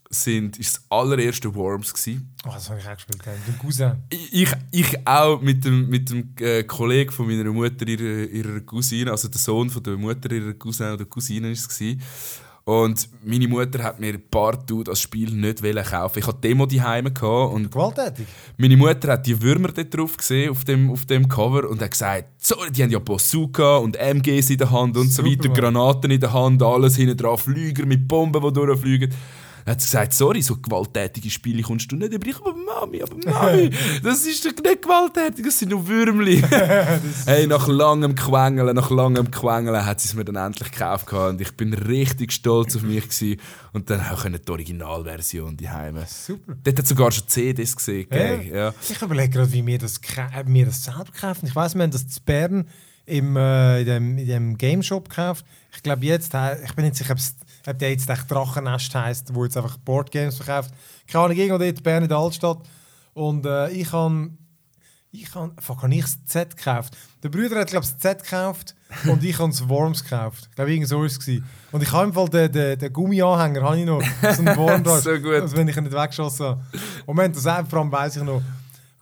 [0.09, 1.93] sind, ist das allererste Worms.
[1.93, 2.33] Gewesen.
[2.45, 3.21] oh, das habe ich auch gespielt.
[3.25, 3.91] Mit dem Cousin.
[4.09, 9.11] Ich, ich auch mit dem, mit dem äh, Kollegen von meiner Mutter, ihrer, ihrer Cousine,
[9.11, 11.77] also der Sohn von der Mutter ihrer Cousin oder Cousine ist es.
[11.77, 12.01] gewesen.
[12.67, 16.17] Und meine Mutter hat mir partout das Spiel nicht kaufen.
[16.17, 18.25] Ich hatte die Demo daheim und Gewalttätig.
[18.57, 21.91] meine Mutter hat die Würmer dort drauf gesehen, auf dem, auf dem Cover, und hat
[21.91, 25.49] gesagt, so, die haben ja Bazooka und MGs in der Hand und so Super, weiter,
[25.49, 25.57] Mann.
[25.57, 29.13] Granaten in der Hand, alles hinten dran, Flüger mit Bomben, die durchfliegen.
[29.65, 32.27] Hat sie gesagt, sorry, so gewalttätige Spiele kommst du nicht über.
[32.27, 33.71] Ich, aber Mami, aber Mami,
[34.03, 36.41] das ist doch nicht gewalttätig, das sind nur Würmli.
[37.25, 41.41] hey, nach langem Quengeln, nach langem Quengeln hat sie es mir dann endlich gekauft und
[41.41, 43.39] ich bin richtig stolz auf mich gewesen.
[43.73, 46.05] Und dann auch die Originalversion die Heime.
[46.07, 46.55] Super.
[46.63, 48.07] Dort hat sogar schon CDs gesehen.
[48.09, 48.47] gell?
[48.53, 48.73] Ja.
[48.89, 51.47] Ich überlege gerade, wie wir das, kä- äh, das selber kaufen.
[51.47, 52.67] Ich weiß, wir haben das zu Bern
[53.05, 55.45] im, äh, in, dem, in dem Game Shop gekauft.
[55.75, 57.35] Ich glaube jetzt, äh, ich bin nicht sicher, ob es-
[57.67, 60.71] ob der jetzt echt Drachennest heisst, wo jetzt einfach Boardgames verkauft.
[61.07, 62.59] Keine Ahnung, irgendwo dort in Bern in der Altstadt.
[63.13, 64.29] Und äh, ich habe
[65.21, 66.97] ich han, fuck, hab ich das Z gekauft.
[67.23, 68.75] Der Bruder hat, glaube ich, das Z gekauft
[69.07, 70.47] und ich habe das Worms gekauft.
[70.49, 71.27] Ich glaube, irgend so war es.
[71.71, 74.83] Und ich habe im Fall den, den, den Gummianhänger, habe ich noch, so einen Worm
[74.83, 74.99] da.
[74.99, 75.41] So gut.
[75.41, 76.61] Also wenn ich ihn nicht weggeschossen habe.
[77.07, 78.41] Haben das vor allem weiss ich noch,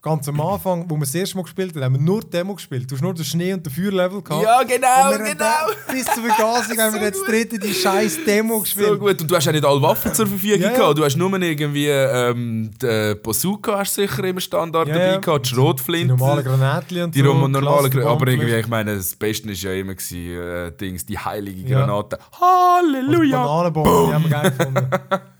[0.03, 2.91] ganz am Anfang, wo wir das erste Mal gespielt haben, haben wir nur Demo gespielt.
[2.91, 4.43] Du hast nur den Schnee- und den Feuerlevel gehabt.
[4.43, 5.45] Ja, genau, wir genau.
[5.91, 7.29] Bis zur Vergasung haben wir So jetzt gut.
[7.29, 8.87] dritte die scheiß Demo gespielt.
[8.89, 9.21] So gut.
[9.21, 10.97] Und du hast ja nicht alle Waffen zur Verfügung Ja, gehabt.
[10.97, 15.49] Du hast nur irgendwie ähm, die Bazooka hast sicher im Standard Ja, dabei gehabt, die
[15.49, 16.07] Die Schrotflinte.
[16.15, 17.33] normalen Granatchen und Die so.
[17.33, 21.17] normale, Gra- aber irgendwie, ich meine, das Beste war ja immer gewesen, äh, Dings, die
[21.17, 21.63] heilige.
[21.63, 22.19] Granate.
[22.19, 23.41] Also Halleluja!
[23.41, 24.87] Bananenbomben, die haben wir geil gefunden.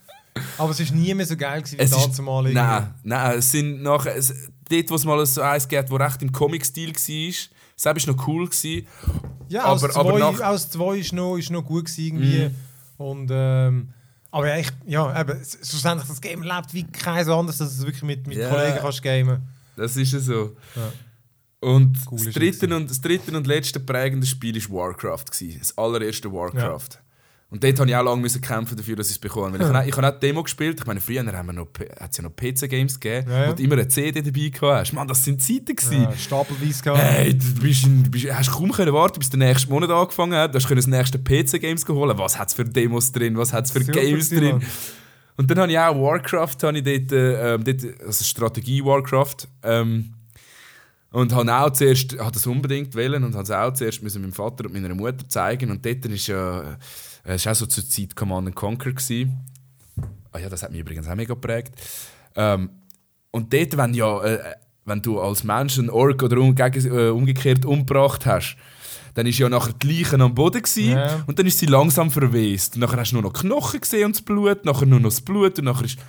[0.58, 3.38] Aber es war nie mehr so geil gewesen wie Es das ist, zumal nein, nein,
[3.40, 4.34] es sind nachher, es,
[4.70, 7.34] dort, wo es mal so eins gibt, wo recht im Comic-Stil war,
[7.94, 8.46] das war noch cool.
[8.48, 8.88] Gewesen.
[9.50, 12.50] Ja, aber- aus aber zwei, nach- aus zwei ist noch, ist noch gut gewesen irgendwie.
[12.98, 13.90] Und, ähm,
[14.32, 17.86] aber ja, ich, ja eben, schlussendlich, das Game lebt wie kein anderes, dass du es
[17.86, 18.50] wirklich mit, mit Ja.
[18.50, 19.42] Kollegen kannst gamen.
[19.76, 20.56] Das ist ja so.
[20.76, 20.92] Ja.
[21.60, 25.26] Und Cool das dritte, und, das dritte und letzte prägende Spiel war Warcraft.
[25.32, 25.60] Gewesen.
[25.60, 27.00] Das allererste Warcraft.
[27.54, 29.54] Und dort musste ich auch lange müssen kämpfen dafür, dass ich es bekomme.
[29.54, 30.80] Weil ich, habe- ich habe auch Demo gespielt.
[30.80, 31.68] Ich meine, früher haben wir noch,
[32.00, 33.50] hat es ja noch PC-Games gegeben, Ja, ja.
[33.52, 34.94] wo du immer eine CD dabei gehabt hast.
[34.94, 36.02] Mann, das sind Zeiten gewesen.
[36.02, 37.00] Ja, stapelweise gehabt.
[37.00, 40.56] Hey, du bist, in, bist, hast kaum können warten, bis der nächste Monat angefangen hat.
[40.56, 42.18] Du hast das nächste PC-Games holen.
[42.18, 43.38] Was hat es für Demos drin?
[43.38, 44.60] Was hat es für Super Games drin?
[45.38, 49.48] Und dann habe ich auch Warcraft, habe ich dort, äh, ähm, dort also Strategie Warcraft.
[49.62, 50.14] Ähm,
[51.12, 54.66] und habe auch zuerst, habe das unbedingt wollen und habe es auch zuerst meinem Vater
[54.66, 55.70] und meiner Mutter zeigen.
[55.70, 56.76] Und dort ist ja, äh,
[57.24, 58.92] es war auch so zur Zeit Command and Conquer.
[58.92, 59.40] Gewesen.
[60.32, 61.74] Ah ja, das hat mich übrigens auch mega geprägt.
[62.36, 62.70] Ähm,
[63.32, 64.40] und dort, wenn, ja, äh,
[64.86, 68.58] wenn du als Mensch einen Ork oder umge äh, umgekehrt umgebracht hast,
[69.14, 71.24] dann ist ja nachher die Leiche am Boden gewesen, Ja.
[71.28, 72.76] und dann ist sie langsam verwest.
[72.76, 75.22] Und nachher hast du nur noch Knochen gesehen und das Blut, nachher nur noch das
[75.22, 76.00] Blut und nachher ist...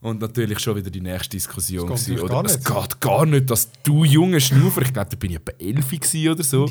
[0.00, 1.88] Und natürlich schon wieder die nächste Diskussion.
[1.88, 2.34] Das gewesen, oder?
[2.34, 5.52] gar Es geht gar nicht, dass du, junge Schnaufer, ich glaube, da bin ich etwa
[5.58, 6.70] 11 gewesen oder so,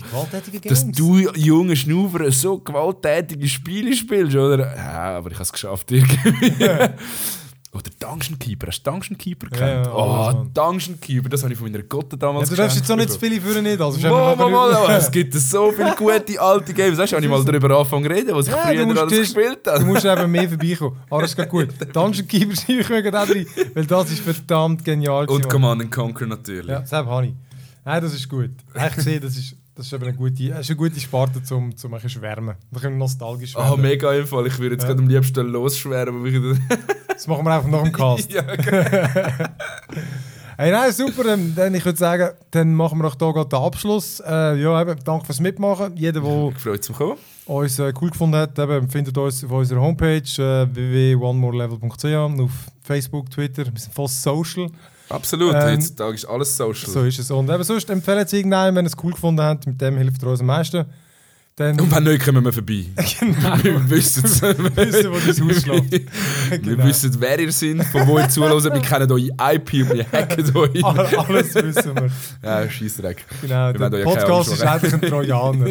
[0.63, 4.75] dass du, junge Schnaufer, so gewalttätige Spiele spielst, oder?
[4.75, 6.53] Ja, aber ich habe es geschafft irgendwie.
[7.73, 9.85] oder Dungeon Keeper, hast du Dungeon Keeper Ja, gekannt?
[9.87, 10.53] ja, oh, alles, Mann.
[10.53, 13.11] Dungeon Keeper, das habe ich von meiner Gotte Ja, damals du darfst jetzt auch nicht
[13.11, 13.79] zu viele für nicht.
[13.81, 16.97] Also, Mal, mal, mal, es gibt so viele gute alte Games.
[16.97, 19.13] Weißt du, habe ich mal darüber angefangen zu reden, was ich Ja, früher du alles
[19.13, 19.85] zuerst- gespielt Du habe.
[19.85, 20.97] musst eben mehr vorbeikommen.
[21.09, 21.67] Aber das ist gerade gut.
[21.93, 25.25] Dungeon Keeper schreibe ich mir gerade rein, weil das ist verdammt genial.
[25.29, 25.47] Und.
[25.49, 26.67] Command and Conquer natürlich.
[26.67, 27.33] Ja, das habe ich.
[27.85, 28.49] Nein, das ist gut.
[28.97, 31.75] Ich sehe, das ist, das ist eben eine gute, das ist eine gute Sparte, um
[31.77, 32.55] zum ein bisschen schwärmen.
[32.71, 33.71] Da können wir nostalgisch werden.
[33.73, 34.43] Ah, mega einfach.
[34.45, 34.89] Ich würde jetzt Ja.
[34.89, 36.59] gerade am liebsten losschwärmen.
[37.17, 38.31] Das machen wir einfach nach dem Cast.
[38.31, 38.43] ja,
[40.59, 41.33] Hey, nein, super.
[41.33, 44.19] Ähm, Dann, ich würde sagen, dann machen wir doch hier gerade den Abschluss.
[44.21, 45.95] Äh, ja, eben, danke fürs Mitmachen.
[45.95, 47.17] Jeder, der mich zum Kommen.
[47.45, 52.05] uns äh, cool gefunden hat, eben, findet uns auf unserer Homepage äh, www.onemorelevel.ch,
[52.41, 52.51] auf
[52.81, 54.69] Facebook, Twitter, wir sind voll social.
[55.09, 55.53] Absolut.
[55.53, 56.91] Ähm, Heutzutage ist alles Social.
[56.91, 57.31] So ist es.
[57.31, 60.21] Und eben sonst empfehlen es irgendeinem, wenn ihr es cool gefunden habt, mit dem hilft
[60.21, 60.85] ihr uns am meisten.
[61.59, 62.85] Dann Und wenn nicht, kommen wir vorbei.
[63.19, 64.39] genau, Wir wissen es.
[64.43, 65.91] wissen, wo dein Haus schlägt.
[66.51, 66.83] Wir Genau.
[66.85, 68.63] wissen, wer ihr seid, von wo ihr zuhört.
[68.63, 70.85] Wir kennen eure IP und wir hacken euch.
[70.85, 72.11] All- Alles wissen wir.
[72.43, 73.25] Ja, Scheissdreck.
[73.41, 75.65] Genau, Wir der Podcast ist eigentlich ein Trojaner.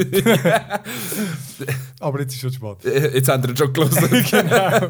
[2.00, 3.12] Aber jetzt ist schon spät.
[3.14, 4.24] Jetzt habt ihr ihn schon gelesen.
[4.28, 4.88] genau.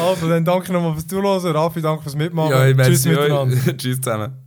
[0.00, 1.54] Also, dann danke nochmal fürs Zuhören.
[1.54, 2.52] Raffi, danke fürs Mitmachen.
[2.52, 3.76] Ja, Tschüss miteinander.
[3.76, 4.45] Tschüss zusammen.